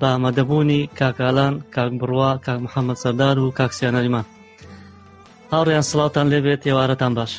[0.00, 4.26] بە ئامادەبوونی کاکالان کاک بڕوا کاک محەممەد سەردار و کاکسیانەریمان
[5.52, 7.32] هاوڕیان سڵاتان لێبێت ێوارەتان باش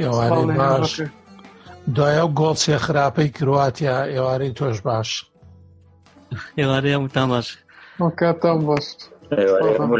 [0.00, 0.92] ئێوارەی باش
[1.94, 5.08] دوایە گۆڵ سێ خراپەی کرواتە ئێوارەی تۆش باش
[6.58, 7.46] ئێوارەیە وتان باش
[8.20, 8.86] کاتان باش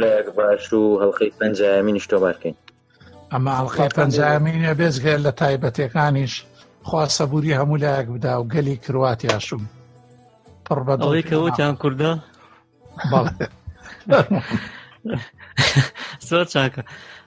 [0.02, 2.56] لایەک باش و هەڵخی پەنجامین شتۆ بارکەین
[3.32, 6.32] ئەمە هەڵخی پەنجامینە بێزگەر لە تایبەتەکانیش
[6.88, 9.62] خوا سەبووری هەموو لایەک بدا و گەلی کرواتیاشم
[10.68, 12.10] پڕ بە ئەوەیەوەتیان کووردە
[16.28, 16.82] سۆ چاکە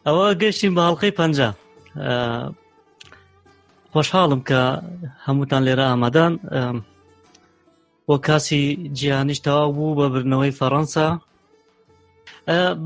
[0.08, 1.38] ئەوە گەشتی باڵقەی پەنج
[3.94, 4.62] خۆشحاڵم کە
[5.26, 6.34] هەمووتان لێرە ئامادان
[8.08, 8.62] بۆ کاسی
[8.98, 11.08] جیهانیش تەواو بوو بە برنەوەی فەڕەنسا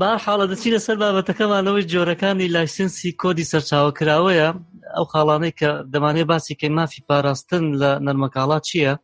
[0.00, 4.48] با حاڵە دەچی لەسەر بابەتەکەمانەوەی جۆرەکانی لایسنسی کۆدی سەرچاوکراوەیە
[4.94, 8.94] ئەو خاڵانەی کە دەمانێت باسی کەی مافی پاراستن لە نەرمەکاڵات چییە؟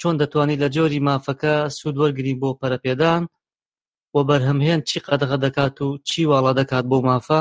[0.00, 3.22] چۆن دەتوانیت لە جۆری مافەکە سوود وەرگری بۆ پەرەپێدان
[4.14, 7.40] و بەرهەمهێن چی قەدەغە دەکات و چی واڵا دەکات بۆ مافە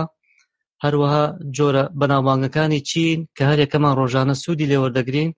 [0.83, 5.29] هەروەها جۆرە بەناوبانگەکانی چین کە هەرێکەمان ڕۆژانە سوودی لێوەردەگرین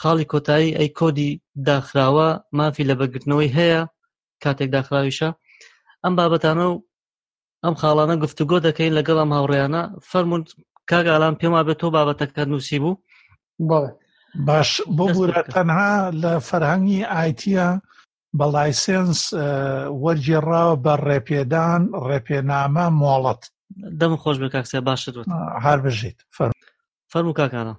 [0.00, 1.30] خاڵی کۆتایی ئەی کۆدی
[1.66, 3.80] داخراوە مافی لە بەگرتنەوەی هەیە
[4.42, 5.30] کاتێک داخراویشە
[6.02, 6.74] ئەم بابەتانە و
[7.64, 10.46] ئەم خاڵانە گفتوگۆ دەکەین لەگەڵ ئەم هاوڕێیانە فەرمونند
[10.90, 12.94] کاگالان پێما بێت تۆ بابەتەکە نووسی بوو
[13.68, 13.96] بڵێت
[14.34, 17.66] باش ببوورە تەنها لە فەرهەنگی ئایتە
[18.38, 19.20] بە لایسنس
[20.04, 23.42] وەرجێڕاوە بە ڕێپێدان ڕێپێنامە مۆڵەت
[24.00, 25.08] دەم خۆش بە کاکسێ باشت
[25.64, 26.18] هەر بژیت
[27.12, 27.74] فەرم و کاکانە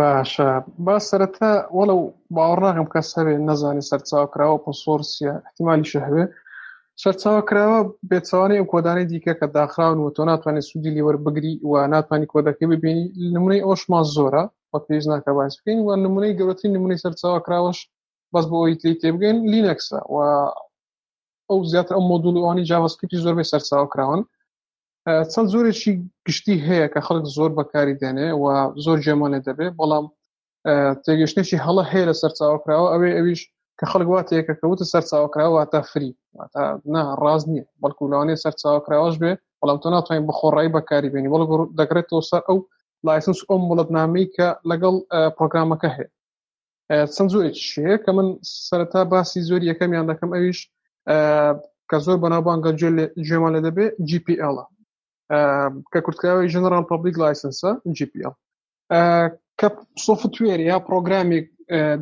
[0.00, 0.48] باشە
[0.86, 1.96] با سەرەتا وەڵە
[2.34, 6.24] باوەڕاغم کە سەرێ نەزانی سەرچاوکراوە پسۆرسیە احتیممالی شەهوێ
[7.02, 12.30] سەرچاوە کراوە بێتوانێ ئەو کۆدانی دیکە کە داخراون و تۆ ناتوانێت سوودی لیوەربگری و ناتوانانی
[12.32, 13.04] کۆدەکە ببینی
[13.36, 14.44] نمونەی ئۆشمان زۆرە
[14.78, 17.78] خۆت پێش ناکە باس بکەین و نمونەی گەورەترین نمونەی سەرچاوە کراوەش
[18.32, 20.16] بەس بۆ ئیتلی تێبگەین لینەکسە و
[21.48, 24.20] ئەو زیاتر ئەو مۆدولوانی جاوەسکرتی زۆربەی سەرچاو کراون
[25.32, 25.92] چەند زۆرێکی
[26.26, 28.44] گشتی هەیە کە خەڵک زۆر بەکاری دێنێ و
[28.84, 30.06] زۆر جێمانێ دەبێت بەڵام
[31.04, 33.42] تێگەشتێکی هەڵە هەیە لە سەرچاوکراوە ئەوێ ئەویش
[33.78, 36.10] کە خەڵک واتەیەکە کەوتە سەرچاوکراوە تا فری
[36.94, 41.42] نا ڕاز نییە بەڵکو لەوانێ سەرچاوکراوەش بێ بەڵام تۆ ناتوانین بخۆڕایی بەکاری بینی بەڵ
[41.78, 42.58] دەگرێتەوە سەر ئەو
[43.04, 44.94] لایسنس ئەم وڵەتنامەی کە لەگەڵ
[45.36, 46.08] پرۆگرامەکە هەیە
[47.16, 48.28] سنجێکی هەیە کە من
[48.66, 50.60] سەرەتا باسی زۆری یەکەمیان دەکەم ئەویش
[51.90, 52.72] کە زۆر بەناوبانگە
[53.26, 54.56] گوێمان لە دەبێت GPL
[55.92, 58.32] کە کورتکاوی ژنرال پبلیک لایسنسە GPL
[59.60, 59.68] کە
[60.06, 61.46] سوفتوێر یا پرۆگرامێک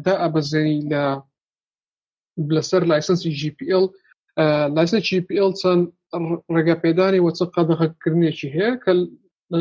[0.06, 1.02] دا ئەبەزێنی لە
[2.56, 3.84] لەسەر لایسنسی GPL
[4.76, 5.84] لایسن GPL چەند
[6.54, 8.92] ڕێگەپێدانی وەچە قەدەغەکردنێکی هەیە کە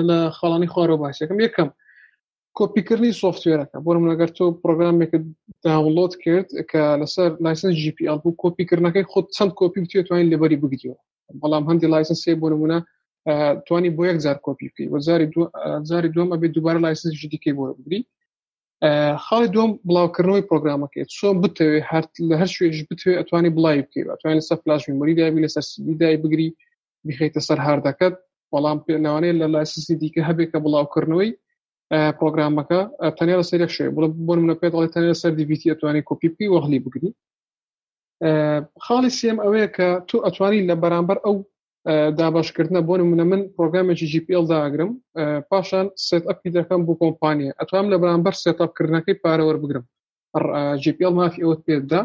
[0.09, 1.69] لە خاڵانی خوارەوە باسیەکەم یەکەم
[2.57, 5.23] کۆپیکردنی سوفتێرەکە بۆرم لەگەر تۆ پرۆگرامێکت
[5.65, 10.97] داوڵۆت کرد کە لەسەر لایسن GPL بوو کۆپیکردنەکەی خۆ چەند کۆپی توێت توانین لەبەری بگریەوە
[11.41, 12.77] بەڵام هەندی لایسن سێ بۆ نمونە
[13.67, 17.99] توانی بۆ یەکزار کۆپی بکەی وەزاری دوم ئەبێت دووبارە لایسن جدیکەی بۆ بگری
[19.25, 24.39] خاڵی دوم بڵاوکردنەوەی پرۆگرامەکەی چۆن بتەوێ هەر لە هەر شوێش بتوێ ئەتوانی بڵای بکەی توانین
[24.41, 26.47] لەسەر فلاش میمەری دابی لەسەر سیدای بگری
[27.07, 28.15] بخیتە سەر هاردەکەت
[28.53, 31.31] بەڵام پێناوانەیە لە لایسسی دیکە هەبێت کە بڵاوکردنەوەی
[32.17, 32.79] پرۆگرامەکە
[33.17, 36.83] تەنیا لە سەرێک شوێ بڵ بۆ منە پێێت ئەڵی تەنیا سەر دیVتی ئەتوانانی کۆپیپی وەغلی
[36.85, 37.09] بگری
[38.85, 41.35] خاڵی سم ئەوەیە کە تو ئەتوانی لە بەرامبەر ئەو
[42.19, 44.91] دابشکردنە بۆ منە من پرۆگرامێکی GPL داگرم
[45.49, 49.85] پاشان سێت ئەپی دەکەم بۆ کۆمپانیە ئەتوانم لە بەرامبەر سێتاپکردنەکەی پارەوە بگرم
[50.83, 52.01] GPL مافی ئەوت پێدا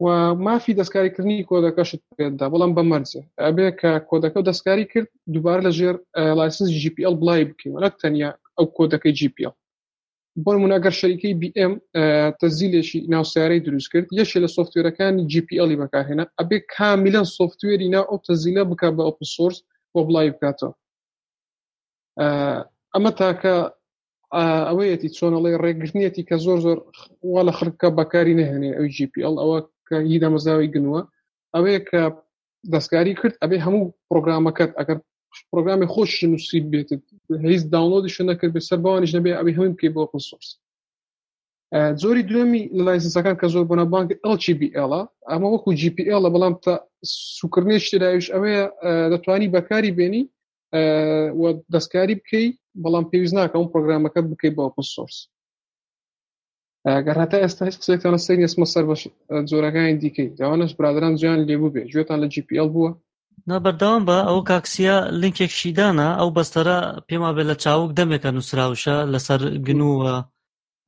[0.00, 5.62] و مافی دەستکاریکردنی کۆدەکەشت پێدا بەڵام بە مەرجە ئەبێ کە کۆدەکە و دەستکاری کرد دووبارە
[5.66, 5.94] لە ژێر
[6.40, 9.52] لایسنس GPL بڵای بکەین وەک تەنیا ئەو کۆدەکەی GPL
[10.44, 11.72] بۆ مناگەر شەریکەی BM
[12.40, 18.62] تەزیلێکی ناوسیارەی دروست کرد یەشێ لە سوفتێرەکانی GPL بەکارهێنا ئەبێ کامیلەن سوفتێری ناو ئەو تەزیلە
[18.70, 19.58] بک بە ئۆپ سۆرس
[19.92, 20.72] بۆ بڵای بکاتەوە
[22.94, 23.54] ئەمە تاکە
[24.68, 26.78] ئەوەیەتی چۆنەڵی ڕێگرنیەتی کە زۆر زۆر
[27.32, 29.58] وا لە خرکە بەکاری نهێنێ ئەو GPL ئەوە
[29.90, 31.00] کە هی دامەزاوی گنووە
[31.54, 32.02] ئەوەیە کە
[32.74, 34.98] دەستکاری کرد ئەبێ هەموو پرۆگرامەکەت ئەگەر
[35.50, 37.02] پرۆگرامی خۆش نووسی بێتت
[37.52, 40.48] هیچ داونلودی شو نەکرد بە سەرباوانیش نەبێ ئەبێ هەمیم بکەی بۆ سۆرس
[42.02, 44.92] زۆری دوێمی لایسەکان کە زۆر بۆنە بانک LGBL
[45.30, 46.74] ئەمە وەکو GPL بەڵام تا
[47.38, 48.62] سوکردنی شتداویش ئەوەیە
[49.12, 50.22] دەتوانی بەکاری بێنی
[51.74, 52.46] دەستکاری بکەی
[52.84, 55.16] بەڵام پێویست ناکە ئەو پرۆگرامەکە بکەیت بە سۆرس
[57.06, 58.94] گەر هەتا ئێستا هیچ قسێکتان لە سەری ئەسمە سەر بە
[59.50, 62.90] جۆرەکانی دیکەی داوانش برادران جویان لێبوو بێ گوێتان لە جیPL بووە
[63.50, 66.78] نەبەردەوام بە ئەو کاکسیا لینکێک شیدانە ئەو بەستەرە
[67.08, 70.16] پێما بێت لە چاوک دەمێکە نووسراوشە لەسەر گنووە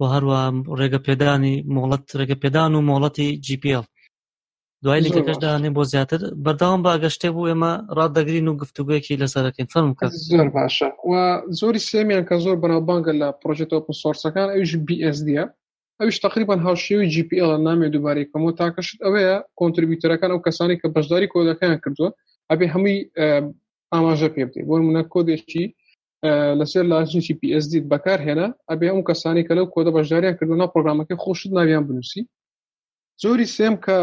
[0.00, 0.40] و هەروە
[0.78, 3.84] ڕێگە پێدانی مۆڵەت ڕێگە پێدان و مۆڵەتی جیPL
[4.84, 10.48] دوای لەکەکەشدانێ بۆ زیاتر بەرداوام باگەشتێ بوو ئێمە ڕاددەگرین و گفتوگویەکی لەسەرەکەین فەرم کە زۆر
[10.56, 11.12] باشە و
[11.60, 15.44] زۆری سێمیان کە زۆر بەناوبانگە لە پرۆژێتەوە سۆرسەکان ئەوش BSDە
[16.02, 21.78] ئەوش تقریبان هاوشێوی GPL نامێ دووبارەی کەمەوە تاکەشت ئەوەیە کۆنتریبیوتەرەکان ئەو کەسانی کە بەشداری کۆدەکەیان
[21.84, 22.10] کردووە
[22.50, 22.98] ئەبێ هەمووی
[23.92, 25.64] ئاماژە پێ بدەیت بۆ منە کۆدێکی
[26.58, 31.50] لەسەر لاژنیی PSD بەکار هێنا ئەبێ ئەم کەسانی کە لەو کۆدە بەشداریان کردونا پرۆگرامەکە خۆشت
[31.58, 32.22] ناویان بنووسی
[33.22, 33.96] زۆری سێم کە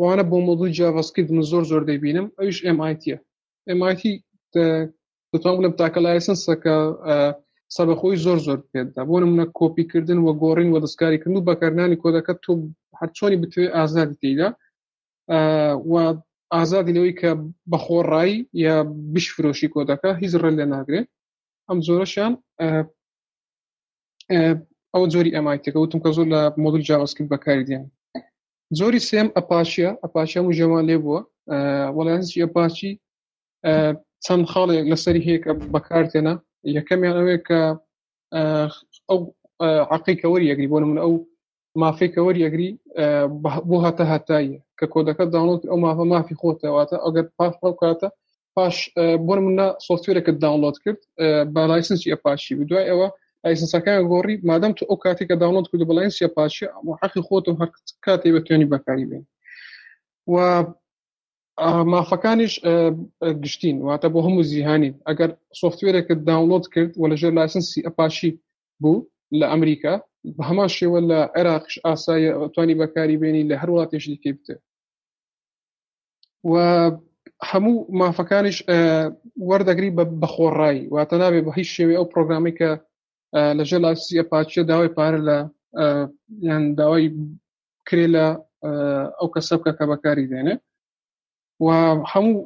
[0.00, 3.04] وانە بۆ مۆدوی جیاوەسکرد من زۆر زۆر دەبینم ئەوش MIT
[3.78, 4.02] MIT
[5.32, 6.76] دەتوان بڵم تاکە لایسنسەکە
[7.76, 12.52] سەبەخۆی زۆر زۆر پێدا بۆ نمونە کۆپیکردن وە گۆڕین وە دەستکاریکردن و بەکارنانی کۆدەکە تۆ
[13.00, 14.48] هەرچۆنی بتوێ ئازادی تێدا
[16.54, 17.30] ئازادینەوەی کە
[17.72, 18.74] بەخۆڕایی یا
[19.14, 21.06] بشفرۆشی کۆدەکە هیچ ڕێ لە ناگرێت
[21.68, 22.32] ئەم زۆرەشیان
[24.92, 27.84] ئەو زۆری ئەمایتەکە وتم کە زۆر لە مۆدل جاوەسکرد بەکاریدیان
[28.78, 31.20] زۆری سێم ئەپاشە ئەپاشە و ژێوان لێ بووە
[31.96, 32.92] وەڵایەنسی ئەپاچی
[34.24, 37.60] چەند خاڵێک لەسەری هەیە کە بەکارتێنە یەکەمیان ئەوەیە کە
[39.10, 39.22] ئەو
[39.96, 41.14] عقیکەوەری یەگری بۆ من ئەو
[41.82, 42.68] مافێکەوەری یەگری
[43.68, 48.08] بۆ هاتە هاتایە کە کۆدەکە داڵوت ئەو مافە مافی خۆتەواتە ئەگەر پاش کاتە
[48.56, 48.76] پاش
[49.26, 51.00] بۆ منە سوفتێرەکە داڵۆت کرد
[51.54, 53.08] بە لایسنسی ئەپاشی دوای ئەوە
[53.44, 56.66] ئایسەکان گۆڕی مادەم تو ئەو کاتێککە داڵۆت کرد بەلاین سیپاشی
[57.02, 57.70] حەقی خۆت و هەر
[58.06, 59.24] کاتێ بە توێنی بەکاری بێن
[60.32, 60.36] و
[61.92, 62.54] مافەکانیش
[63.44, 68.30] گشتین واتە بۆ هەموو زیهانی ئەگەر سوفتوێرێکە داونلۆد کرد و لەژێر لایسنسی ئەپاشی
[68.82, 69.06] بوو
[69.38, 69.94] لە ئەمریکا
[70.36, 74.54] بە هەما شێوە لە عێراقش ئاسایە توانی بەکاری بێنی لە هەر وڵاتێشی تێ بتێ
[76.50, 76.54] و
[77.50, 78.58] هەموو مافەکانیش
[79.48, 79.90] وەردەگری
[80.20, 82.70] بە خۆڕایی واتە نابێ بە هیچ شێوێ ئەو پرۆگرامی کە
[83.58, 85.38] لەژێر لاسی ئەپاچیە داوای پارە لە
[86.48, 87.04] یان داوای
[87.88, 88.26] کرێ لە
[89.18, 90.60] ئەو کەسەبکە کە بەکاری دێنێت
[91.60, 91.66] و
[92.12, 92.38] هەموو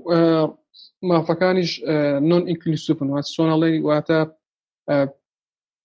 [1.08, 1.72] مافەکانیش
[2.30, 4.18] نۆن ئینکلیسوپن و سۆناڵی واتە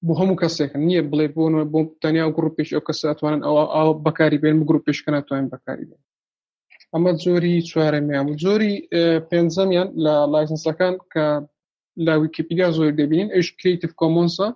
[0.06, 3.42] بۆ هەموو کەسێک نییە بڵێ بۆن بۆ تەنیا گرروپێک ئەو کەس ئەتوانن
[3.78, 6.02] ئەو بەکاری بێن گرروپ پێشکە ناتوانین بەکاری بێن
[6.94, 8.74] ئەمە زۆری چوارەمیان و زۆری
[9.30, 11.26] پێنجەمیان لە لایسنسەکان کە
[12.06, 14.48] لا ویکیپیدیا زۆر دەبینین ئەش کریتیف کۆمۆنسە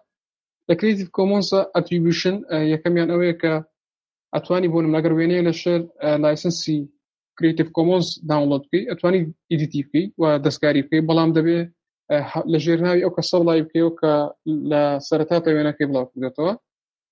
[0.67, 2.35] لە کریتیف کۆمۆنسە ئەتریبیوشن
[2.74, 3.53] یەکەمیان ئەوەیە کە
[4.33, 5.79] ئەتوانی بۆ نمەگەر وێنەیە لە شەر
[6.24, 6.79] لایسنسی
[7.39, 11.60] کریتیف کۆمۆنس داونلود بکەی ئەتوانی ئیدیتی بکەی و دەستکاری بکەی بەڵام دەبێ
[12.51, 14.13] لە ژێرناوی ئەو کەسە لای بکەوە کە
[14.72, 16.54] لە سەرتا پێ وێنەکەی بڵاو کردێتەوە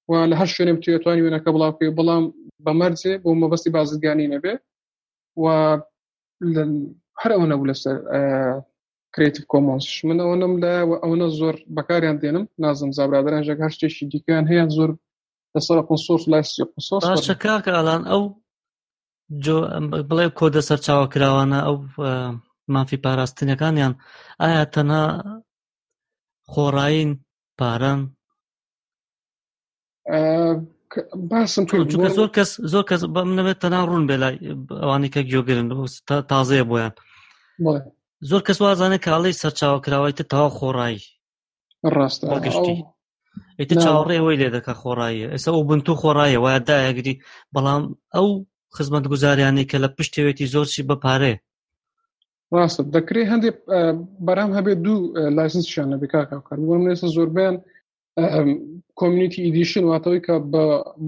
[0.10, 2.24] و لە هەر شوێنێ بتوێتوانی وێنەکە بڵاو بکەی بەڵام
[2.66, 4.54] بەمەرجێ بۆ مەبەستی بازرگانی نەبێ
[5.42, 5.46] و
[7.22, 7.96] هەر ئەو نەبوو لەسەر
[9.16, 10.72] کریتیف کۆمۆنس من ئەوە نم لە
[11.04, 14.92] ئەوە زۆر بەکاریان دێنم نازم زابرادرانژێک هەر شتێکی دیکەیان هەیە زۆر
[15.56, 15.76] لەسەر
[16.08, 16.44] سۆس لای
[17.46, 18.24] کاکە ئالان ئەو
[19.30, 21.76] بڵێ کۆدە سەرچاوە کراوانە ئەو
[22.74, 23.94] مافی پاراستنیەکانیان
[24.42, 25.04] ئایا تەنها
[26.52, 27.12] خۆڕین
[27.60, 28.00] پاران
[31.30, 31.64] باسم
[32.20, 34.36] زۆر کەس زۆر کەس بەمنەوێت تەنا ڕوون بێ لای
[34.84, 35.68] ئەوانی کە گوێگرن
[36.32, 36.94] تازەیە بۆیان
[38.30, 41.02] زۆر کەس وازانە کاڵی سەرچاوە کراوەیتە تەوا خۆڕایی
[41.96, 42.76] ڕاستەگەشتی
[43.60, 47.16] ئیتە چاوەڕێەوەی لێ دەکە خۆڕایە ئێستا ئەو بنتو خۆڕایە وایە داەگری
[47.54, 47.84] بەڵام
[48.16, 48.30] ئەو
[48.78, 51.34] خزمەت گوزاریانی کە لە پشتێتی زۆرچی بەپارێ
[52.58, 53.56] ڕاستە دەکرێت هەندێک
[54.28, 54.98] بەرام هەبێت دوو
[55.38, 57.56] لایسنسشانە بکارکار بۆم لێستا زۆربیان
[59.00, 60.36] کۆمیونیتی ئیدیشن واتەوەی کە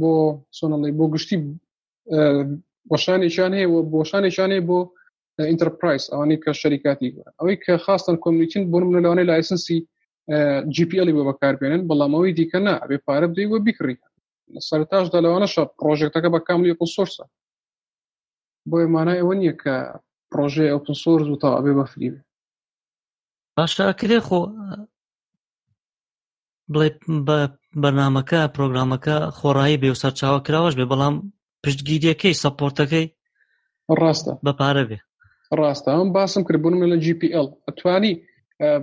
[0.02, 0.16] بۆ
[0.58, 1.38] سۆنەڵی بۆ گشتی
[2.90, 4.80] بۆشانێکیان هەیە بۆشانێکیان هەیە بۆ
[5.50, 9.78] ئینتەرپرایس ئەوانەی کە شەریکاتی ئەوەی کە خاستن کۆمیونیتین بۆ من لەوانەی لایسنسی
[10.76, 13.96] جیPلی بۆ بەکاربێنن بەڵامەوەی دیکە نابێ پارە بدەی وە بیکڕی
[14.68, 17.26] سەرتاشدا لەوانەشە پرۆژێکەکە بە کاملی قسۆرسە
[18.70, 19.76] بۆ ئێمانە ئەوە نییە کە
[20.30, 22.22] پرۆژێ ئەوپن سۆرس و تا ئەبێ بەفری بێ
[23.56, 24.40] باشەکرێ خۆ
[26.74, 26.88] بڵێ
[27.28, 27.38] بە
[27.82, 31.16] بەرنمەکە پرۆگرامەکە خۆڕایی بێ و سەرچاوە کراوەش بێ بەڵام
[31.64, 33.06] پشتگیریەکەی سەپۆرتەکەی
[34.00, 34.98] ڕاستە بە پارە بێ
[35.60, 38.14] ڕاستە ئەم باسم کردبوون لە GPL ئەتوانی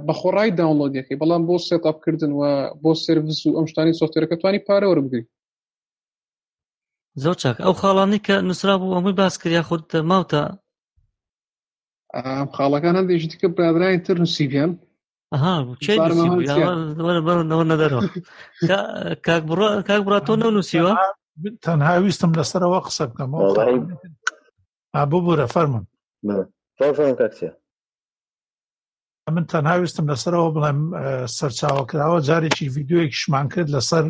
[0.07, 2.41] بە خۆڕای داونلۆدیەکەی بەڵام بۆ سێتاپکردن و
[2.83, 5.25] بۆ سرویس و ئەم شتانی سوفتێرەکە توانی پارەوە بگری
[7.25, 10.43] زۆر چاک ئەو خاڵانی کە نووسرا بوو ئەمەی باس کردیا خودت ماوتە
[12.15, 14.73] ئەم خاڵەکان هەندێکی دیکە برادرانی تر نووسیبیان
[19.27, 19.43] کاک
[20.07, 20.93] بڕات تۆ نەنووسیوە
[21.65, 23.31] تەنها ویستم لەسەرەوە قسە بکەم
[25.11, 25.85] ببوورە فەرمم
[29.35, 30.81] من تەنها ویستم لەسەرەوە بڵێم
[31.37, 34.05] سەرچاوەکراوە جارێکی یددیوەیەکی شمان کرد لەسەر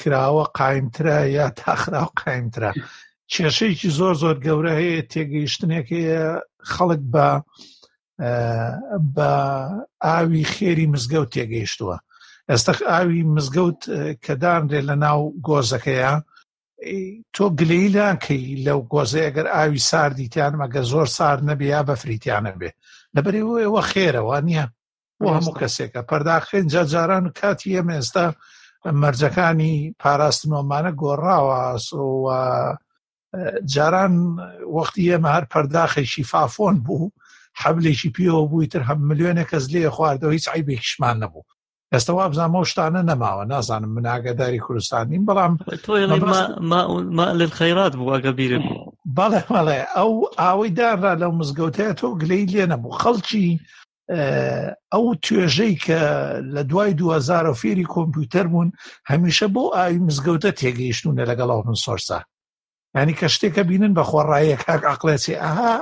[0.00, 2.70] کراوە قایمترە یا تاخرا و قایمترە
[3.32, 6.24] کێشەیەکی زۆر زۆر گەورە هەیە تێگەیشتنێک هەیە
[6.72, 7.28] خەڵک بە
[9.14, 9.30] بە
[10.06, 11.96] ئاوی خێری مزگەوت تێگەیشتووە
[12.50, 13.80] ئێستا ئاوی مزگەوت
[14.24, 16.12] کەدانرێ لە ناو گۆزەکەیە
[17.34, 22.70] تۆ گلەیلاکەی لەو گۆزەیە ئەگەر ئاوی ساردیتیان مەگە زۆر سار نەبێ یا بەفریتیانە بێ
[23.14, 24.66] لەبەرەوە ئێوە خێرەوە نییە
[25.20, 28.26] بۆ هەموو کەسێکە پەرداخێن جاجاران و کاتی ئێمە ئێستا
[29.02, 31.60] مەرجەکانی پاراستنۆمانە گۆڕاوە
[33.72, 34.14] جاران
[34.76, 37.12] وەختی ئێمە هەر پەرداخێکی فافۆن بوو
[37.62, 41.48] حەبلێکی پیەوە بووی تر هەم ملیۆنە کەس لێ خواردەوە هیچ عیبێکیشمان نەبوو
[41.92, 45.52] ئێستاوا بزانمە شتانە نەماوە نازانم مناگەداری کوردستان نیم بەڵام
[47.40, 48.64] لە خەیرات بوو ئەگە بیرم
[49.16, 50.12] بەڵێ بەڵێ ئەو
[50.42, 53.48] ئاوەی دارا لەو مزگەوتەیە تۆ گلەی لێ نەبوو خەڵکی
[54.94, 56.00] ئەو توێژەی کە
[56.54, 58.68] لە دوای 2000 فێری کۆمپیوتەر بوون
[59.10, 62.18] هەمیشە بۆ ئاوی مزگەوتە تێگەیشتونە لەگەڵ ئەوون سۆرسا
[62.96, 65.74] ینی کە شتێکە بینن بە خۆڕایە کاک عقلێسی ئاها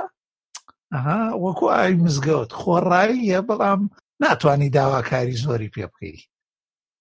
[0.93, 3.81] ئەها وەکو ئاوی مزگەوت خۆڕاییە بەڵام
[4.23, 6.19] ناتوانانی داواکاری زۆری پێ بکەی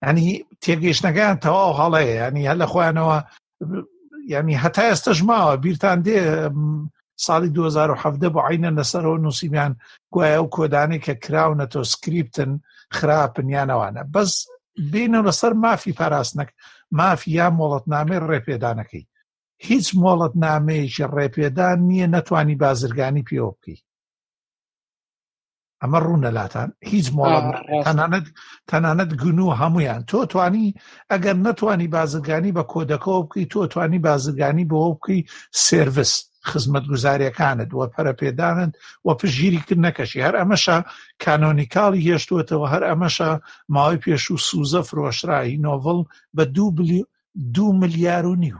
[0.06, 0.28] ینی
[0.64, 3.16] تێگەیشتەکەیان تەواو هەڵەیە ینی هە لە خۆیانەوە
[4.36, 6.16] ینی هەتا ئێستەژماوە بیرتان دێ
[7.26, 9.72] ساڵی 2017 بۆ عینە لەسەرەوە نووسیمیان
[10.14, 12.50] گوایە و کۆدانی کە کراونەتۆ سکریپتن
[12.96, 14.32] خراپنیانەوانە بەس
[14.92, 16.50] بینە لەسەر مافی پاراستنەک
[16.98, 19.04] مافی یا مۆڵەتنامەی ڕێپێدانەکەی
[19.68, 23.78] هیچ مۆڵەت نامەیەکی ڕێپێدان نییە نەتوانی بازرگانی پێوە بکەی
[25.82, 27.46] ئەمە ڕوونەلاتان هیچ مۆڵەت
[27.84, 28.26] تەنانەت
[28.70, 30.66] تەنانەت گون و هەمویان تۆ توانی
[31.12, 35.20] ئەگەر نەتوانی بازرگانی بە کۆدەکەەوە بکەی تۆ توانی بازرگانی بەوە بکەی
[35.68, 36.12] سرویس
[36.48, 38.72] خزمەت گوزاریەکانت وە پەرەپێدانت
[39.06, 40.76] وە پژگیریکردنەکەشی هەر ئەمەشە
[41.24, 43.30] کانۆنییکاڵی هێشتوێتەوە هەر ئەمەشە
[43.74, 46.00] ماوەی پێش و سوزە فرۆشرایی نۆڤڵ
[46.36, 46.44] بە
[47.54, 48.58] دو ملیار و نیو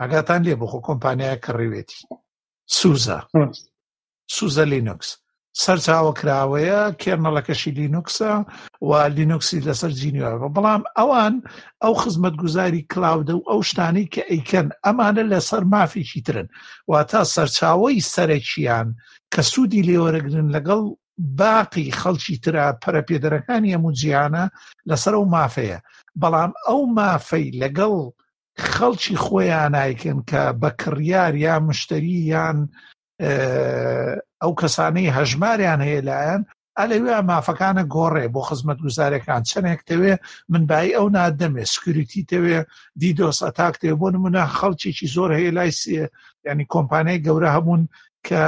[0.00, 1.96] ئەگاتان لێ بخۆ کۆمپانیایە کڕیوێتی
[2.78, 3.18] سوزە
[4.36, 5.10] سوزە لینوکس
[5.62, 8.32] سەرچاوە کراوەیە کێرنەڵەکەشی لینوکسە
[8.88, 11.34] و لینوکسی لەسەر جینیوە بەڵام ئەوان
[11.82, 16.48] ئەو خزمەت گوزاری کلااودە و ئەو شتانی کە ئەیکەن ئەمانە لەسەر مافیکی ترن
[16.90, 18.88] واتە سەرچاوەی سەرەکییان
[19.32, 20.82] کە سوودی لێوەرەگرن لەگەڵ
[21.40, 24.44] باقی خەڵکی ترا پەرەپێدەرەکانی هەموو جیانە
[24.88, 25.78] لەسەر ئەو مافەیە
[26.20, 27.94] بەڵام ئەو مافەی لەگەڵ
[28.72, 32.58] خەڵکی خۆیان نایکن کە بە کڕیار یا مشتری یان
[34.42, 36.42] ئەو کەسانەی هەژماریان هەیە لایەن
[36.78, 40.14] ئەلەوێ مافەکانە گۆڕێ بۆ خزمەت گوزارەکان چنێک دەوێ
[40.52, 42.58] منبایی ئەو نادەمێ سکریتی دەوێ
[43.00, 45.70] دیدۆس ئەتاکتێ بۆ نمونە خەڵکیێکی زۆر هەیە لای
[46.48, 47.82] ینی کۆمپانیای گەورە هەبوون
[48.26, 48.40] کە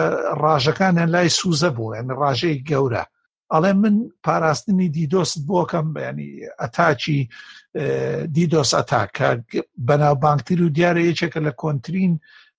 [0.43, 3.05] ڕژەکانیان لای سوزە بوو یان ڕژەی گەورە
[3.53, 6.31] ئەڵێ من پاراستنی دیدۆست بۆکەم بەینی
[6.61, 7.19] ئەتاچی
[8.35, 9.29] دیدۆس ئەتاکە
[9.89, 12.13] بەناوبانگتر و دیارە یەکێکە لە کۆنتترین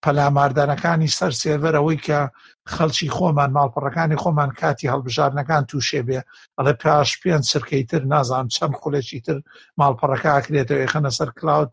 [0.05, 2.19] پەلاماردانەکانی سەر سێڤەرەوەی کە
[2.73, 6.19] خەڵکی خۆمان ماڵپەڕەکانی خۆمان کاتی هەڵبژارنەکان تووشێ بێ
[6.57, 9.37] ئەڵێ پاش پێنج سرکەی تر نازان چەند خولێکی تر
[9.79, 11.71] ماڵپەڕەکە ئاکرێتەوە یخەنە سەر کلااود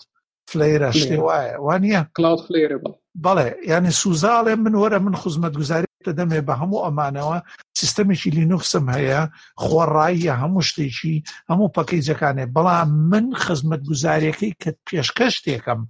[0.50, 2.76] فلەیرە شتێ وایە وانە کلااود فلێرە
[3.24, 5.88] بەڵێ یعنی سوزاڵێ من وەرە من خزمەت گوزاری
[6.20, 7.38] دەمێ بە هەموو ئەمانەوە
[7.80, 9.22] سیستەمێکی لینوکسم هەیە
[9.64, 11.14] خۆڕاییە هەموو شتێکی
[11.50, 15.80] هەموو پەکەیجەکانێ بەڵام من خزمەت گوزاریەکەی کە پێشکەشتێکم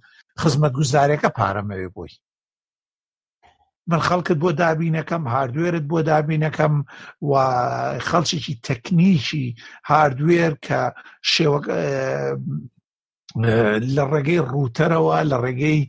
[0.43, 2.13] خزمەت گوزارەکە پارەمەوێ بووی
[3.89, 6.75] من خەڵکت بۆ دابینەکەم هاردوێرت بۆ دابینەکەم
[7.29, 7.31] و
[8.07, 9.45] خەڵچێکی تەکنیکی
[9.89, 10.81] هاردوێر کە
[11.33, 11.59] شێوە
[13.95, 15.79] لە ڕێگەی ڕووتەرەوە لە ڕێگەی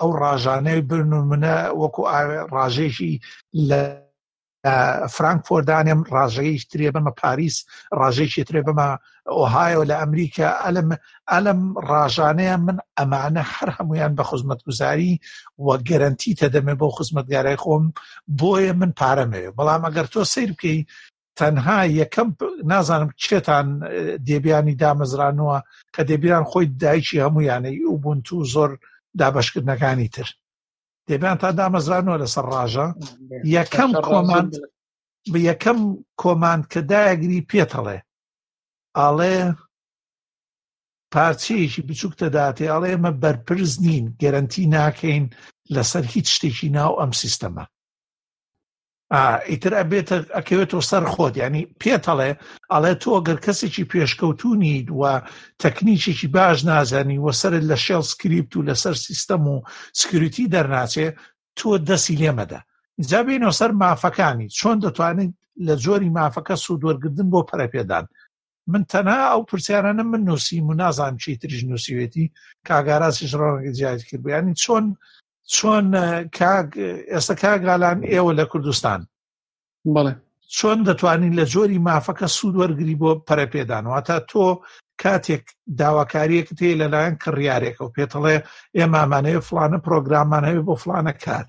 [0.00, 2.02] ئەو ڕژانەی برن و منە وەکو
[2.54, 3.12] ڕاژێکی
[3.68, 3.82] لە
[5.16, 7.56] فرانکفۆردانێم ڕژەیەش ترێ بەمە پاریس
[8.00, 8.88] ڕژێکی ترێ بەمە
[9.36, 10.88] ئۆهایەوە لە ئەمریکا ئەلم
[11.32, 15.12] ئەلم ڕژانەیە من ئەمانە هەر هەمویان بە خزمەت گوزاری
[15.64, 17.84] وە گەرنتی تەدەمێ بۆ خزمەتگارای خۆم
[18.40, 20.78] بۆیە من پارەمەوێ بەڵام ئەگەر تۆ سیر بکەی
[21.38, 22.28] تەنها یەکەم
[22.70, 23.66] نازانم چێتان
[24.28, 25.58] دێبیانی دامەزرانەوە
[25.94, 28.70] کە دێبیان خۆی دایکی هەمویانەی و بوون تو زۆر
[29.20, 30.28] دابشکردنەکانی تر.
[31.10, 32.86] دەبیان تا دامەزانەوە لەسەر ڕژە
[33.56, 34.52] یەکەم کۆماند
[35.32, 35.78] بە یەکەم
[36.22, 37.98] کۆماند کە دایگری پێتەڵێ
[38.98, 39.36] ئاڵێ
[41.12, 45.24] پارچەیەکی بچووک دەداتێ ئەڵێ ئەمە بەرپرز نین گەرنتی ناکەین
[45.74, 47.64] لەسەر هیچ شتێکی ناو ئەم سیستەمە
[49.50, 52.30] ئیتر ئەبێتە ئەکەوێتەوە سەر خۆت ینی پێتەڵێ
[52.72, 55.12] ئەڵێ تۆ گەر کەسێکی پێشکەوتونی دووە
[55.62, 59.56] تەکنیکێکی باش نازانی وە سرت لە شێڵ سکریپت و لەسەر سیستەم و
[60.00, 61.06] سکریتی دەرناچێ
[61.58, 62.60] تۆ دەسی لێمەدە
[63.10, 65.30] جابینەوە سەر مافەکانی چۆن دەتوانین
[65.66, 68.06] لە جۆری مافەکە سوودوەرگردن بۆ پەرەپێدان
[68.72, 72.24] من تەنها ئەو پرسیارانە من نووسیم و نازانم چی تریژ نووسیوێتی
[72.68, 74.84] کاگاراسیش ڕۆنگە جیاز کردبیانی چۆن
[75.52, 75.86] چۆن
[77.12, 79.00] ئێستا کاگالان ئێوە لە کوردستان
[79.94, 80.12] بڵێ
[80.56, 84.46] چۆن دەتوانین لە جۆری مافەکە سوود وەرگری بۆ پەرەپێدانواتە تۆ
[85.02, 85.44] کاتێک
[85.80, 88.36] داواکاریەک تێ لەلایەن کڕیارێکە و پێتەڵێ
[88.78, 91.46] ئێمامانەیە فلانە پرۆگرامانەوێ بۆ فلانە کار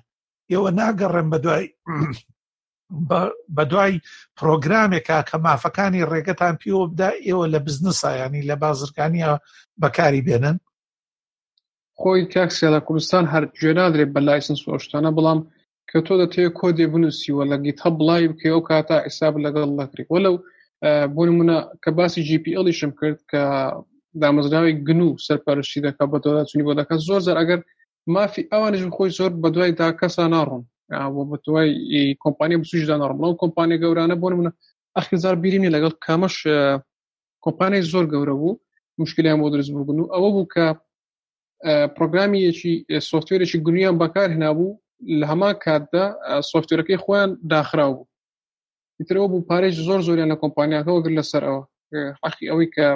[0.51, 1.65] ئێوە ناگەڕێن بە دوای
[3.55, 3.93] بە دوای
[4.39, 9.31] پرۆگرامێکا کە مافەکانی ڕێگەتان پیوە بدا ئێوە لە بزنسایانی لە بازرگانیە
[9.81, 10.57] بەکاری بێنن
[12.01, 15.39] خۆی تاکسیا لە کوردستان هەرگوێ نادرێت بە لایسنس و ئەشتانە بڵام
[15.89, 20.35] کە تۆ دەتەیە کۆدێ بنووسیوە لە گیتە بڵی بکە ئەو کاتا ئێساب لەگەڵ لەکری وەلو
[21.15, 23.41] بۆ نمونە کە باسی GPLیشم کرد کە
[24.21, 27.59] دامەزراوی گنو سەرپەرشی دەکا بە دۆداچنی بۆ دەکە زۆر زەر ئەگەر
[28.15, 30.63] مافی ئەوانش خۆی زۆر بە دوای دا کەسا ناڕۆن
[31.13, 31.69] بۆ بە دوای
[32.23, 34.51] کۆمپانیە بسوشدا نڕمەوە کۆمپانیە گەورانە بۆ منە
[34.97, 36.35] ئەخزار بیرینی لەگەڵ کامەش
[37.45, 38.59] کۆمپانیای زۆر گەورە بوو
[39.03, 40.65] مشکلیان بۆ درست بووبن و ئەوە بوو کە
[41.97, 42.73] پرۆگرامیەکی
[43.11, 44.77] سوفتێرێکی گونیان بەکار هێنابوو
[45.19, 46.05] لە هەمان کاتدا
[46.51, 48.07] سوفتێرەکەی خۆیان داخرا بوو
[49.09, 51.61] ترەوە بوو پارێش زۆر زۆریان لە کۆمپانیاکەەوە گر لەسەر ئەوە
[52.23, 52.87] حەقی ئەوەی کە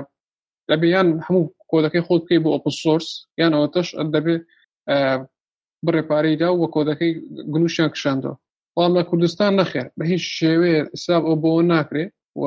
[0.69, 3.07] دەبیان هەموو کۆدەکەی خۆت بکەی بۆ ئۆپن سۆرس
[3.41, 4.35] یان ئەوە تەش دەبێ
[5.85, 7.11] بڕێپارەیدا و وە کۆدەکەی
[7.53, 8.35] گنووشیان کشاندەوە
[8.75, 12.11] بەڵام لە کوردستان نەخێر بە هیچ شێوەیە حساب ئەو بۆ ناکرێت
[12.41, 12.43] و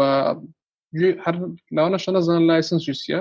[1.25, 1.35] هەر
[1.75, 3.19] لاوانە شە نەزان لایسنسویسە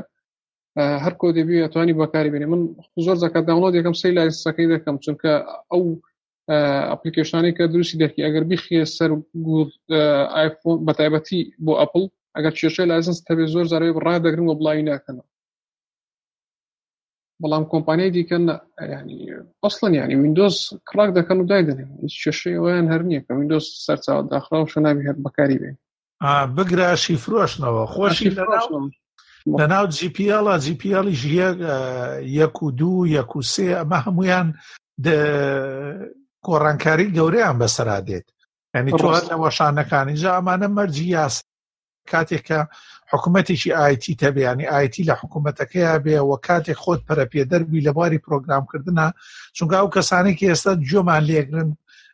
[1.03, 2.61] هەر کۆ دەبی ئەتوانی بەکاری بێنێ من
[3.05, 5.31] زۆر زکات داڵۆ دەکەم سی لای سەکەی دەکەم چونکە
[5.71, 5.83] ئەو
[6.91, 9.09] ئەپلیکیشنانی کە دروستی دەکی ئەگەر بیخە سەر
[10.39, 12.03] آیفۆن بەتایبەتی بۆ ئەپل
[12.35, 15.27] ئەگەر کێشە لازم تەبێ زۆر زارێ ڕدەگرن و بڵاوی ناکەنەوە
[17.41, 18.43] بەڵام کۆمپانیای دیکەن
[18.93, 19.17] ینی
[19.63, 20.55] ئەسڵن ینی وینندۆز
[20.89, 25.07] کڕاک دەکەن و دای دەنێ هیچ کێشەیەوەیان هەر نییە کە وینندۆز سەرچاو داخرا و شەناوی
[25.09, 25.77] هەر بەکاری بێن
[26.55, 28.27] بگراشی فرۆشنەوە خۆشی
[29.47, 31.23] لە ناو جیPLە جیPLیش
[32.41, 34.47] یەک و دوو یەک و سێ ئەمە هەمویان
[36.45, 38.27] کۆڕانکاری گەورەیان بەسرا دێت
[38.75, 41.35] ینی تۆات لە وەشانەکانی جا ئەمانە مەرجی یاس
[42.11, 42.59] کاتێکە
[43.11, 49.13] حکوومەتێکی آیتی تەبیانی آیتی لە حکوومەتەکەیە بێ و کاتێک خۆت پەرەپێ دەربی لە باری پرۆگرامکردە
[49.57, 51.69] چونگا و کەسانێکی ئێستا جۆمان لێگرن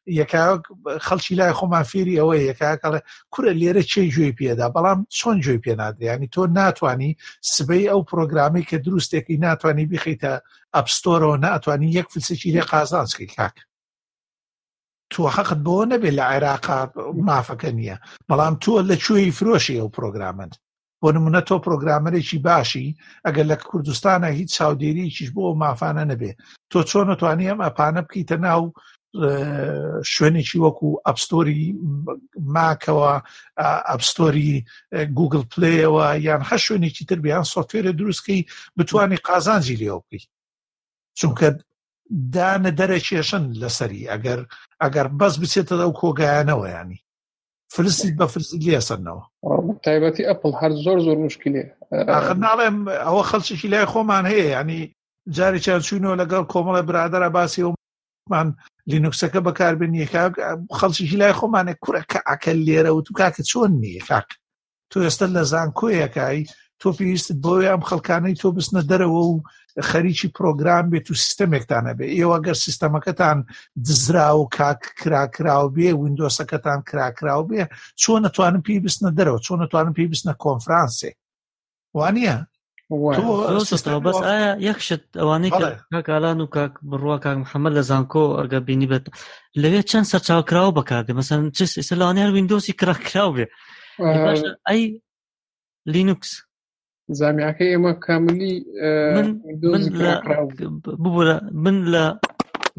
[0.08, 0.62] یەکاوە
[1.06, 3.00] خەڵکی لای خۆمان فێری ئەوە یەکاکەڵێ
[3.34, 7.12] کورە لێرە چێ گوێی پێدا بەڵام چۆن گوێی پێنادرانی تۆ ناتانی
[7.56, 10.34] سبەی ئەو پرۆگرامی کە دروستێکی ناتوانانی بخیتە
[10.76, 13.56] ئەپستۆرەوە ناتوانانی یەک فلسێکی لێ قازانسکی کاک
[15.12, 16.80] تۆ حەقت بۆ نەبێت لە عێراقا
[17.28, 17.98] مافەکە نییە
[18.30, 20.52] بەڵام تۆ لە کوێی فرۆشی ئەو پرۆگرامن
[21.02, 22.88] بۆ نمونە تۆ پرۆگرامەرێکی باشی
[23.28, 26.32] ئەگەر لە کوردستانە هیچ چاودێریکیش بۆ مافانە نەبێ
[26.72, 28.74] تۆ چۆن نتوانی ئەم ئەپانە بکەیتە ناو
[30.14, 31.64] شوێنێکی وەکو ئەپستۆری
[32.56, 33.14] ماکەوە
[33.90, 34.54] ئەپستۆری
[35.18, 38.46] گوگل پلەوە یان هە شوێنێکی تربیان سوفتێرە دروستکەی
[38.78, 40.24] بتانی قازانجی لێەوە بکەی
[41.20, 41.50] چونکە
[42.36, 44.40] دانە دەرە کێشن لەسەری ئەگەر
[44.84, 47.00] ئەگەر بەس بچێتە دەو کۆگایانەوە ینی
[47.76, 49.24] فرستیت بە فرزی لێسەرنەوە
[49.84, 51.64] تایبەتی ئەپل هەر زۆر زۆر مشکلێ
[52.44, 54.80] ناڵێم ئەوە خەڵچێکی لای خۆمان هەیە ینی
[55.38, 57.74] جاری چیان چوونەوە لەگەڵ کۆمەڵی برادرە باسی ئەو
[58.30, 58.56] مان
[58.92, 59.94] لینوکسەکە بەکاربن
[60.78, 64.30] خەڵکیی لای خۆمانە کوورەکە ئاکە لێرە و تو کاکە چۆن نییە کاک
[64.92, 66.44] تۆ ئێستا لە زان کۆیەکایی
[66.80, 69.42] تۆ پێویستت بۆی ئەم خەڵکانەی تۆ بستنە دەرەوە و
[69.90, 73.38] خەریکی پرۆگرام بێت و سیستەمێکتانە بێ ئێوە گەر سیستەمەکەتان
[73.86, 77.64] دزرا و کاک کراکرااو بێ وینندۆسەکەتان کراکرااو بێ
[78.02, 81.16] چۆن نتوانم پێی بستنە دەرەوە چۆن نتوانم پێی بستنە کۆنفرانسێک
[81.98, 82.36] وانە
[82.96, 85.52] بەس ئایا یەخشت ئەوانەی
[85.92, 89.06] کاکالان و کاک بڕوا کاک محەممەد لە زانکۆ ئەگە بینی بێت
[89.62, 93.46] لەوێ چەند سەرچاوکراوە بەکاردێ مەسەر چ ئێستا لەوانیان وینندۆسی کراکرااو بێ
[94.70, 94.84] ئەی
[95.94, 96.32] لینوکس
[97.20, 98.56] زامیاکەی ئێمە کاملی
[101.00, 102.06] ببووە من لە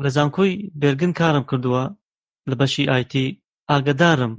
[0.04, 1.84] لە زانکۆی بێرگن کارم کردووە
[2.50, 3.26] لە بەشی آیتی
[3.70, 4.32] ئاگدارم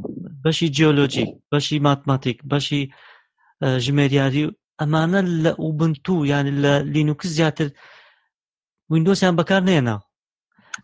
[0.44, 2.82] بەشی جیۆلۆجی بەشی ماتماتیک بەشی
[3.86, 4.52] ژمێریاری و
[4.82, 7.68] ئەمانە لە ئوبنتو یان لە لینوکس زیاتر
[8.92, 9.96] وینندۆسیان بەکار نێنا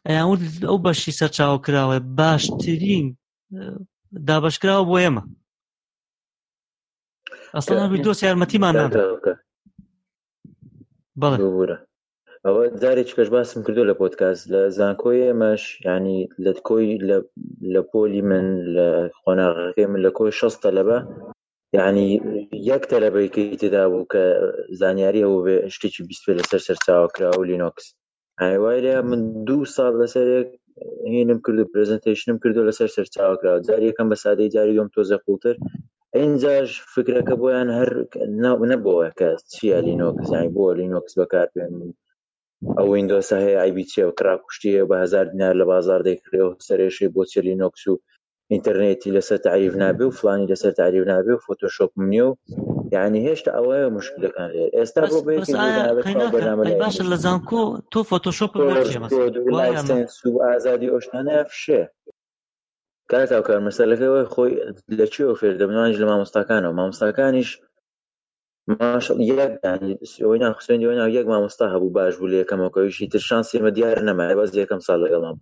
[0.07, 3.05] ئەیان ئەو بەشی سەرچاو کراوە باشترین
[4.27, 5.23] دابشکراوە بۆ ئێمە
[7.55, 8.75] ئەسڵان وینندۆس یارمەتیمان
[11.21, 11.37] بەڵێ
[12.45, 16.89] ئەوە جارێک کەش باسم کردو لە پۆتکاس لە زانکۆی ئێمەش ینی لە کۆی
[17.73, 18.87] لە پۆلی من لە
[19.21, 20.97] خۆناغەکەی من لە کۆی شەستە لەبە
[21.77, 22.07] یعنی
[22.71, 24.23] یەک تەلەبەیەکی تێدا بوو کە
[24.81, 27.85] زانیاری ئەو بێ شتێکی بیست لەسەر سەرچاوکرا و لینۆکس
[28.63, 30.27] وایە من دوو ساڵ لەسەر
[31.15, 35.55] هێنم کرد و پرزنتشنم کردو لەسەر سەرچاوکرا جاری یەکەم بە سادەی جاری گەم تۆزە قوتر
[36.17, 37.89] ئینجاش فکرەکە بۆیان هەر
[38.73, 41.73] نەبەوە کە چیە لینۆکس زانی بۆ لینۆکس بەکار پێێن
[42.77, 47.21] ئەو وینندۆسە هەیە ئایبیچێ و کراکوشتیە بە هزار دینار لە بازار دەیکرێ و سەرێشی بۆ
[47.31, 47.93] چێلینۆکس و
[48.53, 52.31] ئینتەرنێتی لەسەر تعریف نابێ و فلانی لەسەر تعریف نابێ و فۆتۆشۆپ نیە و
[52.95, 55.01] یعنی هێشتا ئەوەیە مشکلەکان لێ ئێستا
[56.83, 58.51] باشە لە زانکۆ تۆ فۆتۆشۆپ
[60.45, 61.81] ئازادی ئۆشتانە فشێ
[63.11, 64.51] کار تاوکار مەسەلەکەەوە خۆی
[64.97, 67.49] لە چی ئۆفێر دەمنوانش لە مامۆستاکانەوە مامۆستاکانیش
[68.79, 74.49] ماشەوەیان خوێنەوەیان یەک مامۆستا هەبوو باش بوو لە یەکەمەکەویشی تر شانسی مە دیار نەمای بەس
[74.61, 75.37] یەکەم ساڵ لەگەڵام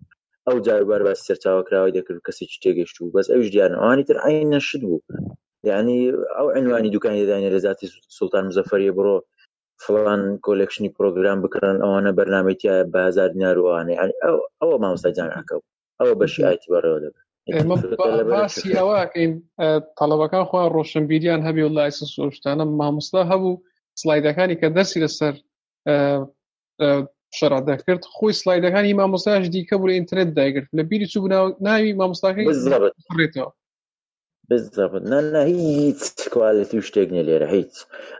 [0.47, 4.81] ئەو جاوبەر بە سەرچاوکراوی دەکرد کەسی تێگەشت و بەس ئەوش دییان ئەوانی تر ئاین نەشت
[4.89, 4.99] بوو
[5.71, 5.97] یعنی
[6.37, 9.17] ئەو عنوانی دوکانی دەدانێ لە زیاتی سلتان مزەفەری بڕۆ
[9.83, 15.55] فلان کۆلکشنی پرۆگرام بکردن ئەوانە بەرنمەتیە بەهزار دیناروانێ ئەو ئەوە مامۆستاجانەکە
[15.99, 17.23] ئەوە بەشی ئایتی بەڕێوە دەبێت
[18.35, 19.31] باسی ئەوەکەین
[19.99, 23.59] تەڵەبەکان خوا ڕۆشنبیریان هەبی و لایسن سۆشتانە مامۆستا هەبوو
[24.01, 25.33] سلایدەکانی کە دەسی لەسەر
[27.37, 31.27] شەڕ دەکرد خۆی سلایدەکانی مامۆستاش دیکە بوو لە ئینترنێت داگرت لە بیری چوو
[31.67, 32.47] ناوی مامۆستاکەی
[33.11, 33.51] بڕێتەوە
[34.49, 36.01] بزبط نەنا هیچ
[36.33, 37.73] کوالتی شتێکنێ لێرە هیچ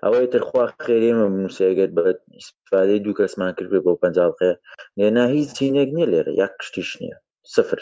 [0.04, 2.02] ئەوەی ترخوا خێریمە نووسێگەت بە
[2.38, 4.52] ئیسپادەی دوو کەسمان کرد بۆ پنجڵقێ
[5.00, 7.18] لێنا هیچ چینێک نیە لێرە یاک کشتیش نییە
[7.56, 7.80] سفر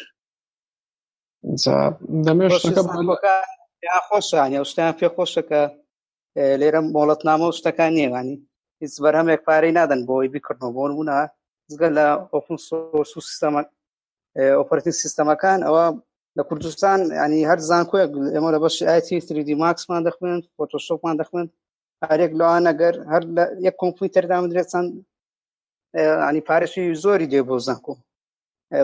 [4.07, 5.61] خۆشیان شتیان پێ خۆشەکە
[6.61, 8.37] لێرە مۆڵەت نامە و شتەکان نێوانی
[8.81, 11.17] هیچ بەرهەمێک پارەی نادەن بۆی بیکردنەوە بۆ نمونە
[11.73, 13.61] زگە لە ئۆپن سۆرس و سیستەمە
[14.59, 15.85] ئۆپەرین سیستەمەکان ئەوە
[16.37, 21.47] لە کوردستان ینی هەر زانکۆیە ئێمە لە بەشی ئایتی 3دی ماکسمان دەخوێن فۆتۆشۆپمان دەخوێن
[22.09, 23.23] هەرێک لەوان نەگەر هەر
[23.67, 24.89] یەک کۆمپیوتەر دامدرێت چەند
[26.29, 27.93] ینی پارێکی زۆری دێ بۆ زانکۆ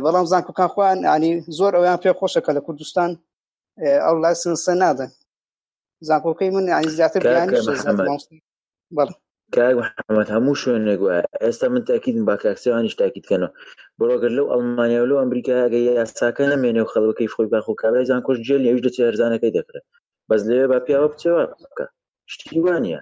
[0.04, 3.10] بەڵام زانکۆکان خوان ینی زۆر ئەویان پێ خۆشەکە لە کوردستان
[4.06, 5.10] ئەو لای سنسە نادەن
[6.10, 7.22] زانکۆکەی من ینی زیاتر
[8.98, 9.10] بەڵ
[9.56, 13.50] کاکمەد هەموو شوێنێک وایە ئێستا من تاکیدن با کاکسیوانیش تاکیدکەنەوە
[14.00, 18.64] بڕۆگەر لەو ئەلمانیا لەو ئەمریکاگە یاساکە نامێنێ و خەڵەکەی خۆی باخ و کابرایزان کۆش جێل
[18.68, 19.86] یەویش دەچێت هەرزانەکەی دەکرێت
[20.30, 21.86] بەس لێ با پیاوە بچێوە بکە
[22.34, 22.98] شتیوانە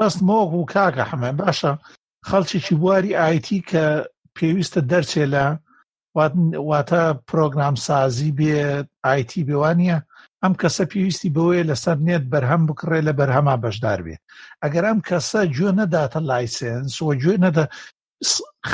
[0.00, 1.72] بەست مۆغ و کاکە حمە باشە
[2.28, 3.84] خەڵکیێکی بواری ئایتی کە
[4.36, 5.44] پێویستە دەرچێ لە
[6.70, 8.54] واتە پرۆگرام سازی بێ
[9.04, 9.98] ئایتی بێوانە
[10.44, 14.16] ئەم کەسە پێویستی بەوەیە لەسەر نێت بەرهەم بکڕێ لە بەرهەما بەشدار بێ
[14.62, 17.64] ئەگەر ئەم کەسە گوێ نەداتە لایسنس وە گوێ نەدە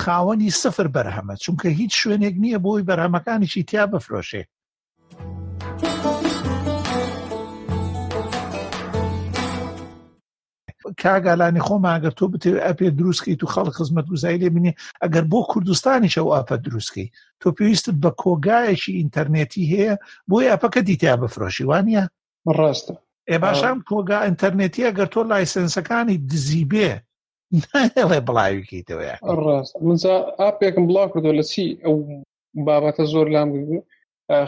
[0.01, 4.43] خاوەنی سفر بەرهەمە چونکە هیچ شوێنێک نییە بۆی بەرهەمەکانیشی تیا بفرۆشێ
[11.03, 14.73] کاگالانی خۆماگەر تۆ بتێ ئەپێ دروستکەیت و خەڵ خزمەت گوزایی لێ بینێ
[15.03, 17.09] ئەگەر بۆ کوردستانی شەو ئاپە دروستکەی
[17.41, 19.95] تۆ پێویستت بە کۆگایەکی ئینتەرنێتی هەیە
[20.31, 22.03] بۆ ئەپەکە دیتیا بفرۆشی وانە
[22.59, 22.95] ڕاستە
[23.31, 26.91] ئێ باشام کۆگا ئینتەرنێتی ئەگەر تۆ لایسەنسەکانی دزیبێ
[27.99, 29.09] نڵێ بڵاویکەیتەوە
[29.47, 31.97] ڕاست منجا ئاپێکم بڵاو کردو لە چی ئەو
[32.67, 33.81] بابەتە زۆر لام بوو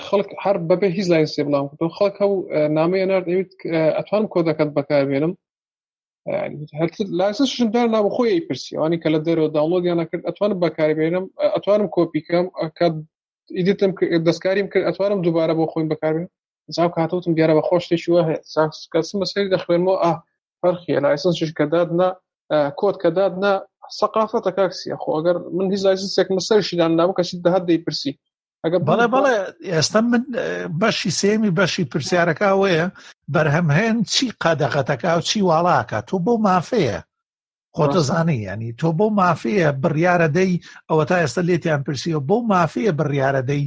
[0.07, 2.33] خەڵک هەر بەبێ هیچ لای سێ بڵام کردو خەڵک هەو
[2.77, 3.51] نامەیە نردەوێت
[3.97, 5.33] ئەتوانم کۆدەکەت بەکاربێنم
[6.29, 12.47] لاسشم دار ناوە خۆی پرسیوانی کە لە دەرەوە داڵۆدیان نکرد ئەتوانم بەکاربێنم ئەتوانم کۆپیکەم
[13.59, 13.91] ئیدتم
[14.29, 16.29] دەستکاریم کرد ئەتوانم دووبارە بۆ خۆین بەکاربێن
[16.77, 18.23] زاو کاتوتم دیارە بە خۆشتێکی وە
[18.95, 20.13] کەسم بەسری دەخوێنەوە ئا
[20.61, 22.09] فەرخیە لایسنسش کەدادنا
[22.81, 23.53] کۆت کەدادنا
[24.01, 28.13] سەقافەتە کاکسیە خۆ ئەگەر من هیچ لایسنسێک مەسەرشیدان نابوو کەسی دەهات دەیپرسی
[28.87, 29.35] بەڵێ بەڵێ
[29.75, 30.25] ئێستا من
[30.81, 32.87] بەشی سێمی بەشی پرسیارەکە وەیە
[33.33, 36.99] بەرهەمهێن چی قەدەغەتەکە و چی واڵاکە تۆ بۆ مافەیە
[37.77, 40.53] خۆتە زانی ینی تۆ بۆ مافەیە بڕیارە دەی
[40.89, 43.65] ئەوە تا ئێستا لێتیان پرسیەوە بۆ مافەیە بڕیارە دەی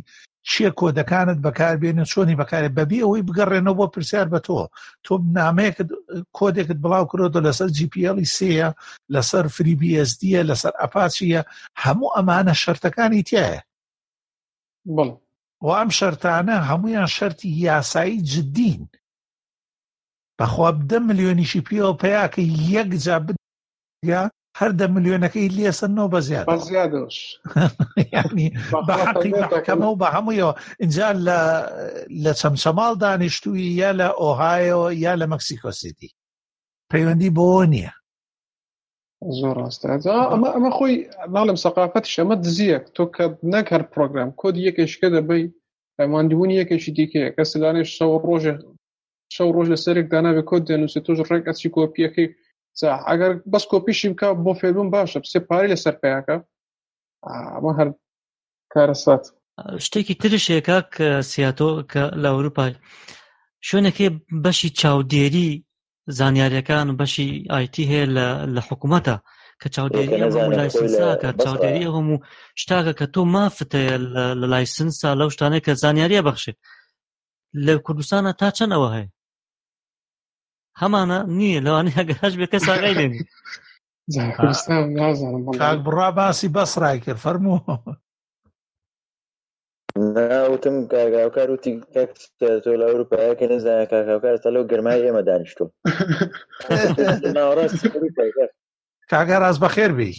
[0.49, 4.57] چیە کۆدەکانت بەکاربێنن چۆنی بەکارێ بەبی ئەوەی بگەڕێنەوە بۆ پرسیار بە تۆ
[5.05, 5.83] تۆ نامەیەکە
[6.37, 8.69] کۆدێکت بڵاو کرۆتە لەسەر جیPلی سەیە
[9.13, 11.41] لەسەر فریBSDە لەسەر ئەپاچیە
[11.83, 13.59] هەموو ئەمانە شەرتەکانی تایە
[14.89, 15.01] و
[15.77, 18.81] ئەم شەرتانە هەمویان شەرتی یاسایی جددین
[20.39, 22.41] بەخوا بدە ملیۆنیشی پیەوە پێیاکە
[22.75, 24.21] یەک جا بیا
[24.59, 26.45] هەر دە ملیۆنەکەی لێسەرەوە بە زیاد
[28.89, 31.07] بەحقیەکەمە و بە هەموویەوە اینجا
[32.23, 36.09] لە چەمچەماڵ دانیشتووی یا لە ئۆهایەوە یا لە مەکسیکۆسیتی
[36.91, 37.91] پەیوەندی بۆ نییە
[39.21, 39.85] زۆر ڕاستە
[40.33, 40.95] ئەمە ئەمە خۆی
[41.35, 45.43] ناڵم سەقافەت شەمە دزیەک تۆ کە نەک هەر پرۆگرام کۆد یەکێشکە دەبی
[45.99, 48.55] ئەماندیبوون یەکێکی دیکەیە کە سلانێش شەو ڕۆژە
[49.35, 52.27] شەو ڕۆژ لە سەرێک داناوێت کۆ دەنووس تۆژ ڕێک ئەچی کۆپیەکەی
[53.09, 56.37] ئەگەر بەس کۆپیشی بکە بۆ فێبوون باشە سێ پاری لە سەر پیاکە
[57.55, 57.89] ئەمە هەر
[58.73, 59.23] کارە سات
[59.85, 62.71] شتێکی ترشێکە کە سیاتۆ کە لە ئەوروپای
[63.67, 64.09] شوێنەکەی
[64.43, 65.49] بەشی چاودێری
[66.17, 68.05] زانیارییەکان بەشی ئایتی هەیە
[68.55, 69.15] لە حکوومەتە
[69.61, 70.17] کە چاودێری
[70.59, 72.17] لایسنساکە چاودێری هەم و
[72.61, 76.57] شتاکە کە تۆ مافتەیە لە لایسنسا لەو شتانەیە کە زانیاریە بەخشێت
[77.65, 79.09] لە کوردستانە تا چەند ئەوە هەیە
[80.81, 83.19] هەمانە نییە لەوانەیە هەگە هەش بێ کە ساغی لێنی
[84.37, 87.65] کوردستان نازانم بڕا باسی بەسڕای کرد فەرمووە
[89.97, 95.65] ناوتم کاگاوکار وتی تۆ لە ئەوروپایەکە نزانای کاگاوکار تا لەو گرمای ئێمە دانیشتۆ
[99.11, 100.13] کاگا ڕاست بەخێر بی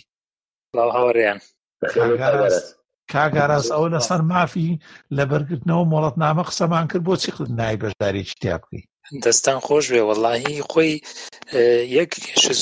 [0.94, 1.38] هاوڕیان
[3.12, 4.78] کاگاڕاست ئەوە لەسەر مافی
[5.16, 8.82] لە بەرگرتنەوە مۆڵەت نامە قسەمان کرد بۆچی خود نای بەشداری شتیا بکەی
[9.24, 10.92] دەستان خۆش بێ وەڵی خۆی
[11.96, 12.10] یەک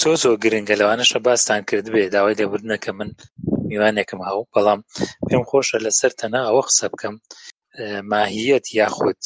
[0.03, 3.11] زۆ زۆ گرنگە لەوانەشە باستان کرد بێ داوای لێبوردنەکە من
[3.71, 4.81] میوانێکم هاو بەڵام
[5.27, 7.17] پێم خۆشە لەسەر تەنا ئەوە قسە بکەم
[8.13, 9.21] ماهیت یاخود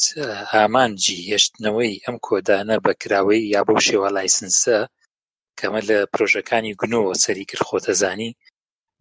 [0.51, 4.77] ئامانجی هێشتنەوەی ئەم کۆدانە بەکراوەی یا بەو شێوە لایسنسە
[5.59, 8.31] کەمە لە پرۆژەکانی گنەوە سەری کرد خۆتەزانی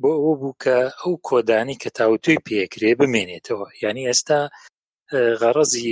[0.01, 4.41] بۆ ئەوە بوو کە ئەو کۆدانی کە تاوتوی پێکرێ بمێنێتەوە یعنی ئێستا
[5.41, 5.89] غەڕزی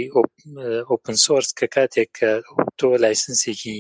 [0.89, 2.31] ئۆپن سۆرس کە کاتێک کە
[2.79, 3.79] تۆ لایسنسێکی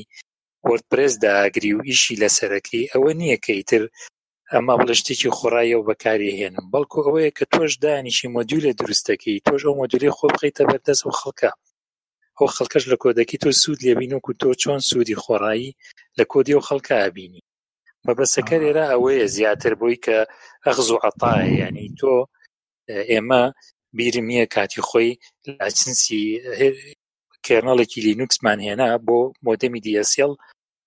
[0.68, 3.82] وەردپرس داگری و ئیشی لەسەرەکەی ئەوە نییە کەیتر
[4.52, 9.74] ئەمە بڵشتێکی خۆڕایە و بەکاری هێنم بەڵکو ئەوەیە کە تۆش دانیشی مۆدیولە دروستەکەی تۆش ئەو
[9.80, 11.50] مۆدیلی خۆ بخیتە بەردەست و خەڵکە
[12.38, 15.70] ئەو خەڵکەش لە کۆدەکی تۆ سوود لێبین و تۆ چۆن سوودی خۆڕایی
[16.18, 17.46] لە کۆدی و خەڵکە ئابینی
[18.06, 20.16] مەبەسەکە لێرە ئەوەیە زیاتر بووی کە
[20.64, 22.14] ئەغز و عتاە ینی تۆ
[23.12, 23.42] ئێمە
[23.98, 25.12] بیرم نییە کاتی خۆی
[25.58, 26.22] لاچنسی
[27.46, 30.32] کێنەڵێکی لینوکسمان هێنا بۆ مۆدەمی دیسیل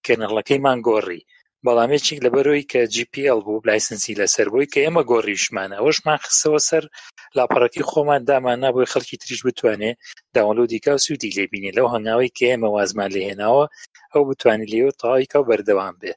[0.05, 1.21] کێنەڵەکەیمان گۆڕی
[1.65, 6.83] بەڵامێکێک لەبەرەوەی کە GPL بوو لایسنسی لەسەر بووی کە ئێمە گۆڕیشمانە ئەوشمان خسەوە سەر
[7.37, 9.91] لاپەڕەکەی خۆمان دامان نبووی خەڵکی تریش بتوانێ
[10.35, 13.65] داوەلودی کا سوودی لێبینی لەو هەنگاوی کە ئێمە وازمان لێهێناوە
[14.13, 16.13] ئەو بتوانین لێو تاوایکە بەردەوام بێ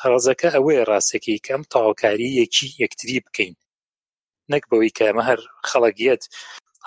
[0.00, 3.54] خڕزەکە ئەوەیە ڕاستەکەی کەم تاواکاری یەکی یەکتری بکەین
[4.52, 6.22] نەک بەوەی کە ئەمە هەر خەڵەکیەت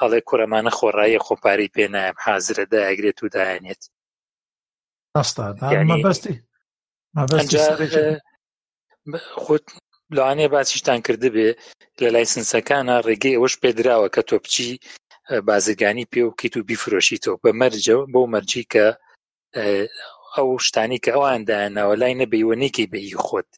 [0.02, 3.82] هەڵێ کوورەمانە خۆڕایە خۆپاری پێنایم حازرە داگرێت و داێنێت
[9.44, 9.66] خۆت
[10.16, 11.50] لەوانێ باسیشتان کرده بێ
[12.02, 14.70] لە لایسنسەکانە ڕێگەی ئەوەش پێدراوە کە تۆ بچی
[15.48, 18.88] بازرگانی پێ و کیت و بیفرۆشیتەوە بە مەرجەوە بۆ مەرجی کە
[20.36, 23.50] ئەو شتانی کە ئەوان داەوە لای نەبیوە نێکی بەی خۆت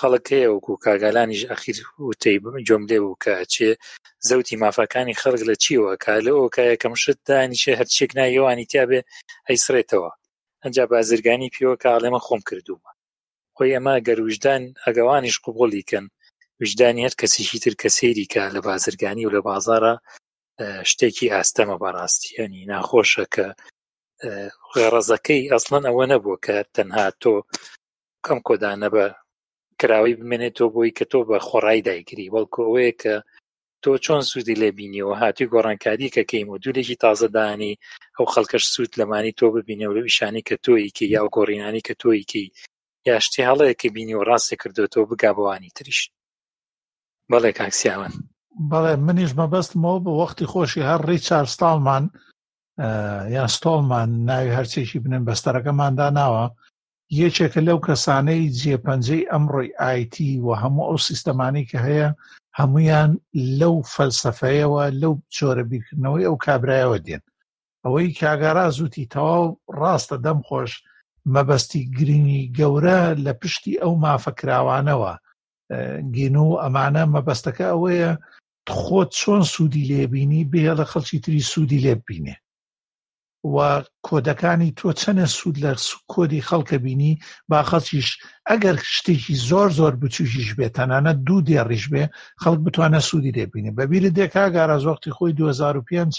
[0.00, 1.78] خەڵکەیە وەکو کاگالانیش ئەخیر
[2.08, 2.36] وتەی
[2.68, 3.70] جۆملێ بوو کە چێ
[4.28, 9.00] زەوتی مافەکانی خەرق لە چیوەکە لەەوەکایە کەم شت دانیشە هەرچێک نایەوانی تیاابێ
[9.48, 10.10] ئەیسرێتەوە
[10.62, 12.90] ئەجا بازرگانی پیوە کاڵێمە خۆم کردومە
[13.56, 16.06] خۆی ئەمە گەروژدان ئەگەوانیش قوبڵیکەن
[16.60, 19.94] وجدانی هەر کەسیشی تر کە سەیریکە لە بازرگانی و لە بازارە
[20.90, 23.46] شتێکی ئاستەمە بەڕاستیانی ناخۆشە کە
[24.74, 27.34] غەڕەزەکەی ئەسڵەن ئەوە نەبوو کە تەنها تۆ
[28.26, 29.06] کەم کۆدانە بە
[29.82, 33.14] کراوەی بمێنێتەوە بۆی کە تۆ بە خۆڕایی دایگری وەڵکو ئەوەیە کە
[33.82, 37.74] تۆ چۆن سوودی لێ بینیەوە هاتی گۆڕانکاری کە کەیم و دوولێکی تازەدانی
[38.16, 42.44] ئەو خەڵکەش سوود لەمانی تۆ ببینێ و لە ویشانی کە تۆیکی یا گۆڕینانی کە تۆیکی
[43.10, 46.00] یاشتی هەڵەیەکی بینی و ڕاستی کردوێتەوە بگابوانی تریش
[47.32, 48.12] بەڵێ کاکسیاوان
[48.70, 52.04] بەڵێ منیش مەبەستمەوە بە وەختی خۆشی هەر ڕیچار ستالمان
[53.36, 56.44] یان ستۆڵمان ناوی هەرچێکی بنن بەستەرەکەماندا ناوە
[57.22, 62.08] یەکێکە لەو کەسانەی جێپەنجەی ئەمڕۆی ئایتی و هەموو ئەو سیستەمانی کە هەیە
[62.58, 63.10] هەمویان
[63.58, 67.22] لەو فەلسەفەیەوە لەو جۆرە بیرکردنەوەی ئەو کابرایەوە دێن
[67.84, 69.44] ئەوەی کاگارا زووتی تەواو
[69.78, 70.72] ڕاستە دەم خۆش
[71.34, 75.12] مەبەستی گرنگی گەورە لە پشتی ئەو مافەکراوانەوە
[76.14, 78.12] گین و ئەمانە مەبەستەکە ئەوەیە
[78.78, 82.36] خۆت چۆن سوودی لێبینی بێ لە خەڵکی تری سوودی لێبینێ
[83.44, 83.58] و
[84.08, 85.72] کۆدەکانی تۆ چەنە سوود لە
[86.12, 87.12] کۆدی خەڵکە بینی
[87.50, 88.08] با خەڵکیش
[88.48, 92.04] ئەگەر شتێکی زۆر زۆر بچوشیش بێت تەنانە دوو دێڕیش بێ
[92.42, 96.14] خەڵک بتوانە سوودی لێبینی بەبیرە دێکاگارە زۆختی خۆی 2005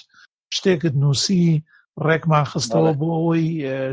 [0.55, 1.63] شتێکت نووسی
[2.07, 3.47] ڕێکمان خستەوە بۆ ئەوەی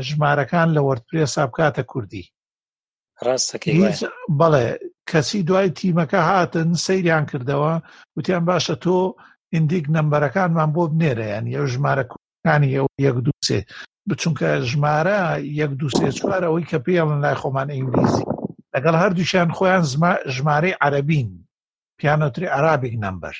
[0.07, 2.29] ژمارەکان لە وەرتپێ سابکاتە کوردی
[4.39, 4.65] بەڵێ
[5.09, 7.73] کەسی دوای تیمەکە هاتن سەیریان کردەوە
[8.17, 8.97] وتیان باشە تۆ
[9.53, 12.03] ئیندیک نمبەرەکانمان بۆ بنێرە یان یە ژمارە
[12.45, 13.59] ینی ئەو یەک دووسێ
[14.09, 15.19] بچونکە ژمارە
[15.61, 18.25] یەک دو سێ چوار ئەوەی کە پێڵن لای خۆمان ئینگلیزی
[18.73, 19.83] لەگەڵ هەردووشیان خۆیان
[20.35, 21.29] ژمارەی عربین
[21.99, 23.35] پیانۆتری عرابێک نمبەر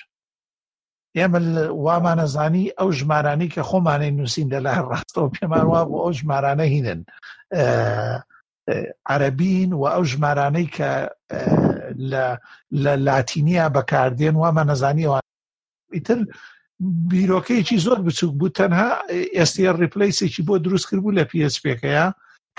[1.17, 1.39] ئێمە
[1.85, 6.99] وامانەزانی ئەو ژمارانی کە خۆمانەی نووسین لە لای ڕاستەوە پێمان وا بۆ ئەو ژمارانە هینن
[9.13, 10.89] عربین و ئەو ژمارانەی کە
[12.11, 12.25] لە
[13.07, 15.19] لاتینیا بەکاردێن وامە نەزانیەوە
[15.95, 16.19] ئیتر
[16.79, 18.89] بیرۆکەیەکی زۆر بچوک بوو تەنها
[19.37, 22.05] ئێستR ریپلیسێکی بۆ دروست کرد بوو لە پSPەکەیە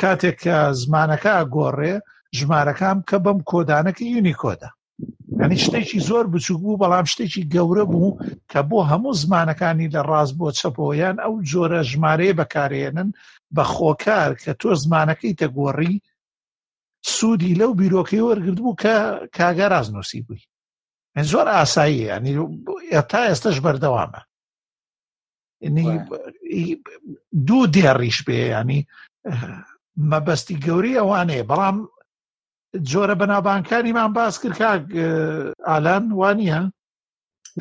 [0.00, 1.94] کاتێک کە زمانەکە گۆڕێ
[2.38, 4.70] ژمارەکەم کە بەم کۆدانەکە یونیکۆدا
[5.42, 8.18] ینی شتێکی زۆر بچوک بوو بەڵام شتێکی گەورە بوو
[8.50, 13.08] کە بۆ هەموو زمانەکانی لە ڕاست بۆ چەپۆیان ئەو جۆرە ژمارەیە بەکارێنن
[13.54, 15.94] بە خۆکار کە تۆ زمانەکەی تەگۆڕی
[17.16, 18.94] سوودی لەو بیرۆکەی وەرگرت بوو کە
[19.36, 20.42] کاگەڕاز نووسی بووی
[21.22, 22.34] زۆر ئاسایی ینی
[23.08, 24.20] تا ئێستش بەردەوامە
[27.46, 28.80] دوو دێڕیش بێ ینی
[30.12, 31.76] مەبەستی گەوری ئەوانەیە بەڵام
[32.90, 34.70] جۆرە بەنابانکانیمان باس کرد کا
[35.68, 36.58] ئالان وانە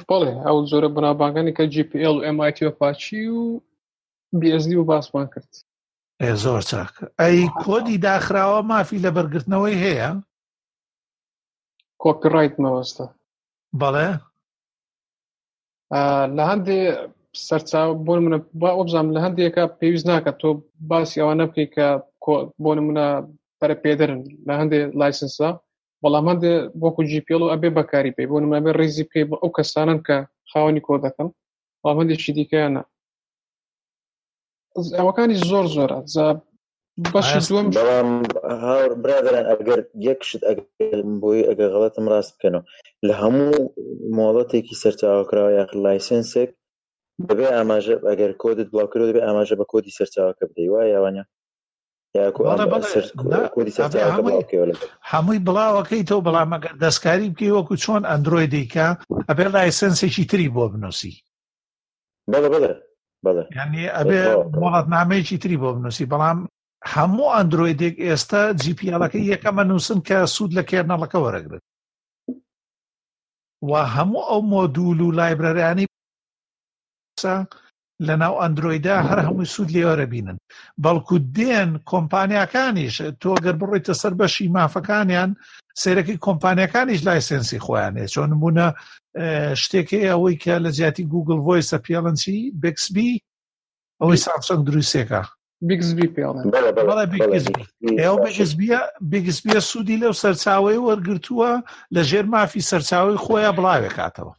[0.09, 3.37] بڵێ ئەو زۆرە بەنابانگانی کە GPL MIT پاچی و
[4.41, 5.51] BSD و باسمان کرد
[6.43, 10.09] زۆر چاک ئەی کۆدی داخراوە مافی لە بەرگرتنەوەی هەیە
[12.03, 13.05] کۆپیڕیت مەوەستە
[13.81, 14.09] بەڵێ
[16.37, 16.77] لە هەندێ
[17.45, 18.37] سەرچاو بۆ منە
[18.77, 20.49] وەبزانام لە هەندێکە پێویست ناکە تۆ
[20.89, 21.87] باسی ئەوانە بکەیت کە
[22.63, 23.07] بۆ منە
[23.59, 25.49] پەرە پێدرن لە هەندێ لایسنسا
[26.01, 29.99] بەڵام هەندێ بۆکو جیپل و ئەبێ بەکاری پێی بۆ منەبێ ڕێزی پێی بە ئەو کەسانن
[30.07, 30.17] کە
[30.49, 31.29] خاوەنی کۆ دەکەن
[31.81, 32.83] بەڵام هەندێکی دیکەیانە
[34.99, 35.97] ئەوەکانی زۆر زۆرە
[36.95, 40.41] هاور برادران ئەگەر یەکشت
[41.21, 42.63] بۆی ئەگە غڵەتم ڕاست بکەنەوە
[43.07, 43.53] لە هەموو
[44.17, 46.49] مۆڵەتێکی سەرچاوکراوە یاخ لایسنسێک
[47.27, 51.23] دەبێ ئاماژە ئەگەر کۆدت بڵاوکرەوە دەبێ ئاماژە بە کۆدی سەرچاوەکە بدەی وای یاوانە
[55.11, 58.87] هەمووی بڵاوەکەی تۆ بەڵام ئەگەر دەستکاری بکەی وەکو چۆن ئەندروۆی دیکە
[59.29, 61.13] ئەبێ لایسنسێکی تری بۆ بنووسی
[62.31, 62.49] بەڵێ
[63.25, 64.19] بەڵێ ینی ئەبێ
[64.61, 66.39] وڵاتنامەیەکی تری بۆ بنووسی بەڵام
[66.93, 71.61] هەموو ئەندرویدێک ئێستا جیپیالەکە یەکەمە نووسن کە سوود لە کێرنەڵەکە وەرەگرن
[73.69, 75.85] و هەموو ئەو مۆدول و لایبرەرانی
[78.07, 80.37] لە ناو ئەندرویدا هەر هەمووی سوود لێوەرە بینن
[80.83, 85.29] بەڵکو دێن کۆمپانیەکانیش تۆگەر بڕیتە سەر بەشی مافەکانیان
[85.81, 88.67] سیرەکەی کۆمپانیەکانیش لایسنسی خۆیانێ چۆن نمونە
[89.61, 93.11] شتێکی ئەوەی کە لە زیاتی گوگل ڤۆیسە پیاڵەنسی بکسبی
[94.01, 95.21] ئەوەی سامسنگ دروستێکە
[95.67, 98.79] بیگزبی پێڵێنبیە
[99.11, 101.49] بیگزبیە سوودی لەو سەرچاوی وەرگتووە
[101.95, 104.33] لە ژێر مافی سەرچاوی خۆیان بڵاوێ کاتەوە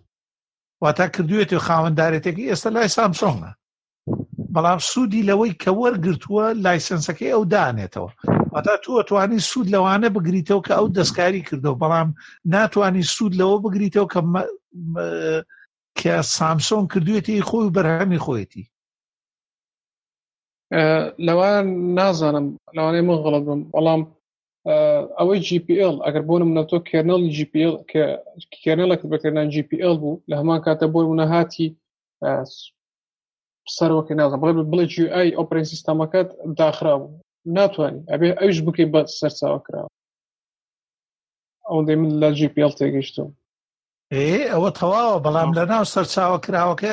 [0.83, 3.51] واتا کردوێتی خاوەنددارێتێکی ئێستا لای سامسۆنە
[4.55, 8.11] بەڵام سوودی لەوەی کە وەرگتووە لایسەنسەکەی ئەو دانێتەوە
[8.55, 12.09] ئەتا تۆ ئەتوانی سوود لەوانە بگریتەوە کە ئەو دەستکاری کردەوە بەڵام
[12.55, 14.21] ناتوانانی سوود لەوە بگریتەوە کە
[16.01, 18.65] کە سامسۆن کردوێتی خۆی بەرهەمی خۆیەتی
[21.27, 24.03] لەوان نازانم لەوانەیە من غڵە بم بەڵام
[25.19, 27.75] ئەوەی GPL ئەگەر بۆنم منە تۆ کێرنەڵی GPL
[28.63, 31.69] کێرنەڵک بەکردان GPL بوو لە هەمان کاتە بۆ منە هاتی
[33.77, 36.29] سەرۆکی نازم بڵێ بڵێ جیI ئۆپرین سیستەمەکەت
[36.61, 37.15] داخرا بوو
[37.57, 39.91] ناتوانانی ئەبێ ئەوش بکەی بە سەرچاوە کراوە
[41.69, 43.29] ئەوەندێ من لە GPL تێگەیشتم
[44.15, 46.93] ئێ ئەوە تەواوە بەڵام لە ناو سەرچاوە کراوەکە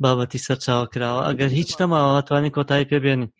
[0.01, 3.31] بابەتی سەرچاوکراوە ئەگەر هیچ نەماوە توانانی کۆتایی پێبێنین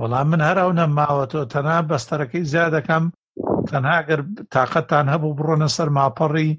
[0.00, 3.04] وەڵام من هەر ئەو نەماوە تۆ تەنا بەستەرەکەی زیادەکەم
[3.68, 4.20] تەنهاگەر
[4.52, 6.50] تااقەتان هەبوو بڕۆنە سەر ماپەڕی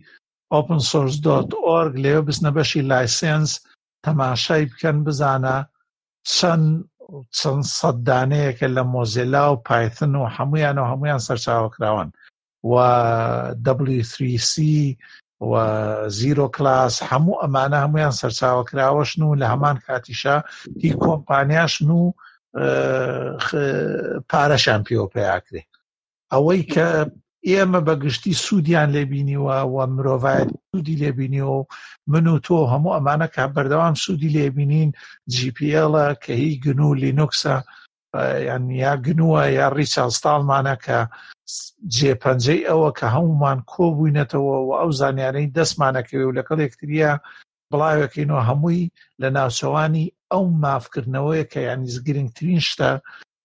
[0.54, 3.50] ئۆپن سۆرس دۆ.org لێو بستنە بەشی لایسنس
[4.06, 5.58] تەماشای بکەن بزانە
[6.36, 6.68] چەند
[7.38, 12.10] چەند سەددانەیەکە لە مۆزیلا و پایتن و هەمویان و هەمویان سەرچاوکراون
[12.72, 12.76] و
[14.00, 14.54] W3C
[16.18, 20.36] زیرۆ کلاس هەموو ئەمانە هەمویان سەرچاوەکراوەشن و لە هەمان کاتیشا
[20.84, 22.14] هی کۆمپانیاشن و
[24.32, 25.62] پارەشان پیۆپیاکرێ
[26.34, 26.88] ئەوەی کە
[27.50, 31.60] ئێمە بەگشتی سوودیان لێبینیوە و مرۆڤایەت سوودی لێبینیەوە
[32.12, 34.89] من و تۆ هەموو ئەمانە کا بەردەوام سوودی لێبینین
[35.34, 37.56] جیPLە کە هی گن و لینوکسە
[38.47, 40.99] یان یا گنووە یا ڕیچاستاڵمانە کە
[41.95, 47.12] جێپەنجەی ئەوە کە هەمومان کۆبووینەتەوە و ئەو زانیانەی دەستمانەکەوێ و لەگەڵ یەکتریە
[47.72, 48.91] بڵاوەکەینەوە هەمووی
[49.22, 52.91] لە ناوچەوانی ئەو مافکردنەوەی کە یانیز گرنگترین شتە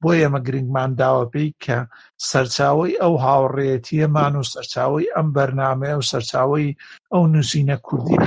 [0.02, 1.78] بۆ ئێمە گرنگمان داوە پێی کە
[2.30, 6.76] سەرچاوی ئەو هاوڕێتیەمان و سەرچاوی ئەم بەرنمەیە و سەرچاوی
[7.12, 8.18] ئەو نووسینە کوردی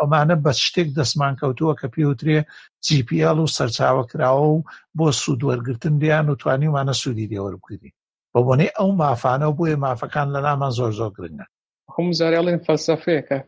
[0.00, 2.38] ئەمانە بە شتێک دەسمان کەوتووە کە پێوترێ
[2.86, 4.64] GPL و سەرچاوە کراوە و
[4.98, 7.90] بۆ سوودوەرگتن دیان و توانیمانە سوودی دێوەربگری
[8.34, 11.46] بە بۆنێ ئەو مافانە و بۆیە مافەکان لە نامان زۆر زۆر گرنگە
[11.94, 13.38] هەم زارڵێن فەلسەفەیە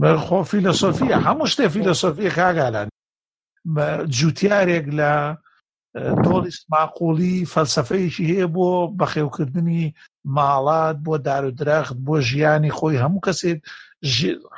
[0.00, 2.88] بەخۆ فیلسۆفیە هەموو شتێ فیلسۆفی کاگالان
[4.18, 5.12] جوتیارێک لە
[6.24, 8.68] دۆڵیست ماقۆڵی فەلسفەیەکی هەیە بۆ
[8.98, 9.84] بەخێوکردنی
[10.36, 13.60] ماڵات بۆ دارودرەخت بۆ ژیانی خۆی هەموو کەسێت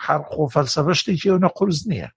[0.05, 2.09] حرقۆ فەلسەفە شتێکی ئەوە قرس نییە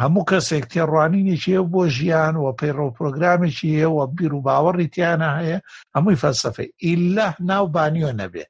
[0.00, 5.58] هەموو کەسێک تێڕوانینێکی بۆ ژیان و پەیڕۆ پرۆگرامێکی ئێوە بیر و باوەڕی تیانە هەیە
[5.96, 8.44] هەمووی فەلسەفەی ئیلە ناو بانیۆ نەبێ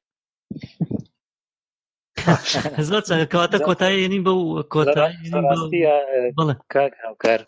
[3.35, 4.33] کاتە کۆتاییێنی بە
[4.75, 7.41] کۆتاییکار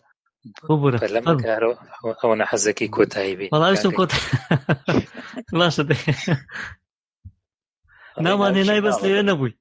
[2.21, 4.11] ئەوە حەزەکەی کۆتایی بێ بەڵاویستم کۆت
[5.59, 5.83] باشە
[8.25, 9.53] ناوانێ لای بەس لێرە نەبووی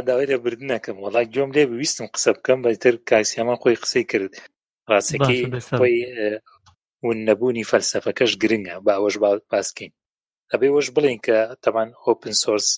[0.00, 4.32] داوای لەبردنەکەم وڵات گوێم لێ بویستم قسە بکەم بەتر کاسیامان خۆی قسەی کرد
[4.90, 5.42] ڕاستەکەی
[5.78, 5.96] خۆی
[7.08, 9.14] ون نەبوونی فەلسەفەکەش گرنگە باوەش
[9.50, 9.92] پاسکەین
[10.52, 12.68] ئەبێ وەش بڵین کە تەمان ئۆپن سۆرس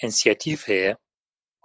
[0.00, 0.92] ئینسیاتیف هەیە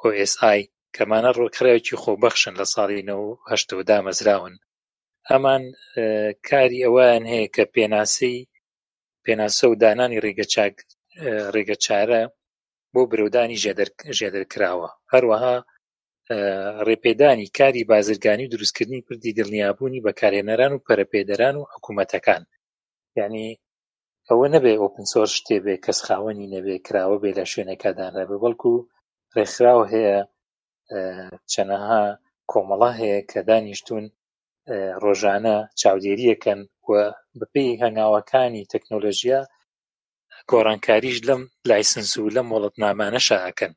[0.04, 0.60] ئۆSI
[0.96, 4.56] کەمانە ڕۆکراوێکی خۆبەخشن لە ساڵی نەوهەشتەوە دامەزراون
[5.30, 5.64] ئەمان
[6.48, 8.36] کاری ئەوان هەیە کە پێناسی
[9.24, 10.46] پێناسە و دانانی ڕێگە
[11.56, 12.24] ڕێگەچارە
[12.98, 13.58] بۆ برودانی
[14.18, 15.56] ژێدەرکراوە هەروەها
[16.88, 22.44] ڕێپێدانی کاری بازرگانی و دروستکردنی پردی دڵنیابوونی بەکارێنەران و پەرەپێدەران و حکوومەتەکان
[23.20, 23.50] ینی
[24.30, 28.74] ئەوە نەبێ ئۆپنسۆر شتێبێ کەس خاوەنی نەبێ کراوە بێ لە شوێنەکەدانرەبێ بەڵکو
[29.36, 30.18] ڕێکخراوە هەیە
[31.54, 32.04] چەنەها
[32.52, 34.04] کۆمەڵە هەیە کە دانیشتون
[35.04, 36.90] ڕۆژانە چاودێریەکەن و
[37.40, 39.42] بەپی هەنگاوەکانی تەکنۆلژیا
[40.52, 43.74] گۆڕانکاریش لەم لایسنس و لەم وڵەتنامانە شاعکەن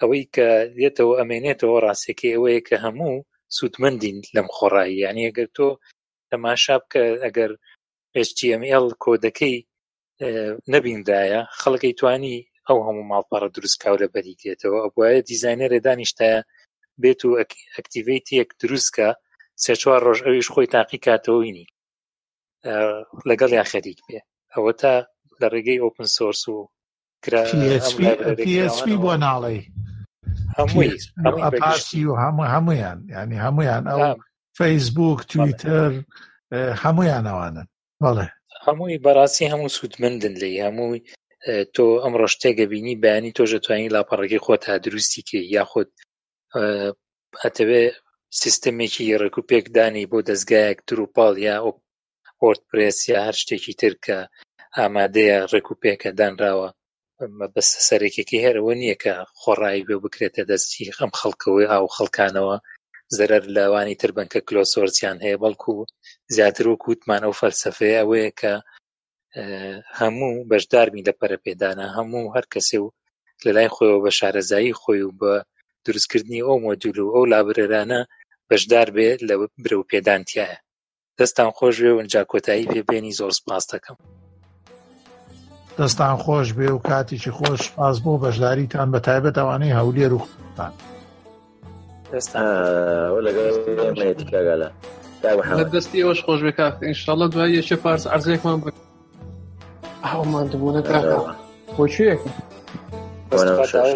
[0.00, 0.46] ئەوەی کە
[0.78, 3.14] دێتەوە ئەمێنێتەوە ڕاستێکی ئەوەیە کە هەموو
[3.56, 5.68] سوودمەندین لەم خۆڕایی یعنی ئەگەر تۆ
[6.30, 7.50] تەماشا بکە ئەگەر
[8.26, 9.56] HTML کۆدەکەی
[10.72, 12.36] نەبیندایە خەڵکی توانی
[12.66, 16.40] ئەو هەموو ماڵپەڕە دروستکاو لە بەری دێتەوە ئەوە دیزینەرێ دانیشتایە
[17.02, 17.30] بێت و
[17.76, 19.08] ئەکتیڤیتیەک دروستکە
[19.64, 21.66] سێ چوار ڕۆژ ئەویش خۆی تاقی کاتەوەینی
[23.30, 24.18] لەگەڵ یاخەریک بێ
[24.54, 24.94] ئەوە تا
[25.40, 26.56] لە ڕێگەی ئۆپن سۆرس و
[29.04, 29.58] بۆ ناڵێ
[30.56, 30.92] هەمووی
[32.10, 34.02] و هەموو هەمویان ینی هەمویان ئەو
[34.58, 35.90] فەیسبوک تویتر
[36.82, 37.66] هەمویان ئەوانن
[38.02, 38.26] بەڵێ
[38.66, 41.00] هەمووی بەڕاستی هەموو سوودمندن لی هەمووی
[41.74, 45.88] تۆ ئەم ڕۆشتێگە بینی بەانی تۆ ژەتوانی لاپەڕێکی خۆ تا دروستی کرد یاخود
[47.42, 47.82] هەتەوێ
[48.42, 51.56] سیستمێکی ڕێکوپێک دانی بۆ دەستگایەک دروپال یا
[52.42, 54.18] ئۆرتپرس یا هەر شتێکی ترکە
[54.78, 56.68] ئامادەیە ڕێکوپێکە دانراوە
[57.54, 62.56] بەستە سەرێکێکی هێرەوە نییە کە خۆڕایی بێ بکرێتە دەستی ئەم خەڵکەوەی ئاو خەڵکانەوە
[63.16, 65.82] زەرەر لەوانی تربنکە کلۆسۆرسیان هەیە بەڵکو و
[66.34, 68.54] زیاتر و کووتمانە و فەلسفەیە ئەوەیە کە
[69.98, 72.86] هەموو بەشدارمی لە پەرەپێدانە هەموو هەر کەسێ و
[73.44, 75.34] لە لای خۆیەوە بە شارەزایی خۆی و بە
[75.86, 78.00] دروستکردنی ئەو مۆدیول و ئەو لابرێرانە
[78.48, 80.58] بەشدار بێ لە برە و پێدانتیایە
[81.18, 83.98] دەستان خۆشوێ ونجا کۆتایی پێبێنی زۆر سپاس دەکەم.
[85.88, 90.72] خوش خۆش بێ و کاتیکی خۆش پاس بۆ بەشداریتان بە تایبەتەوانەی هەولێ روختان
[96.14, 96.74] خوش خۆش بێ کات
[97.32, 98.64] دوای یەکێ پارس ئەرزێکمان ب
[100.04, 100.82] ئەومان دەبوونە
[101.76, 102.20] خۆچویەک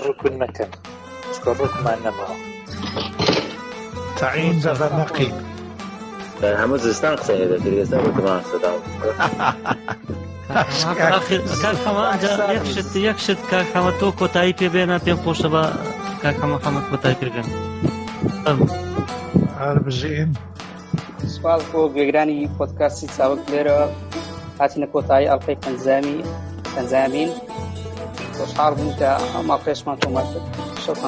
[0.09, 0.71] ڕکن نەکەن
[4.49, 5.31] من زەفەر نەقی
[6.61, 7.33] هەموو زستان قسە
[7.91, 8.71] سەدا
[10.53, 15.63] یەکشت کاکەمە تۆ کۆتایی پێ بێنە پێم خۆشە بە
[16.23, 17.47] کاکەمە خەمت کۆتایی پێبێن
[19.87, 20.29] بژین
[21.35, 23.79] سوال بۆ گوێگرانی پۆتکاسی چاوەک لێرە
[24.61, 26.17] هاتیە کۆتایی ئەڵلقی پەنجامی
[26.75, 27.31] پەنجامین
[28.37, 30.29] خۆشحاڵ بوون کە ئەما پێشمان تۆمات
[30.85, 30.99] شەڵ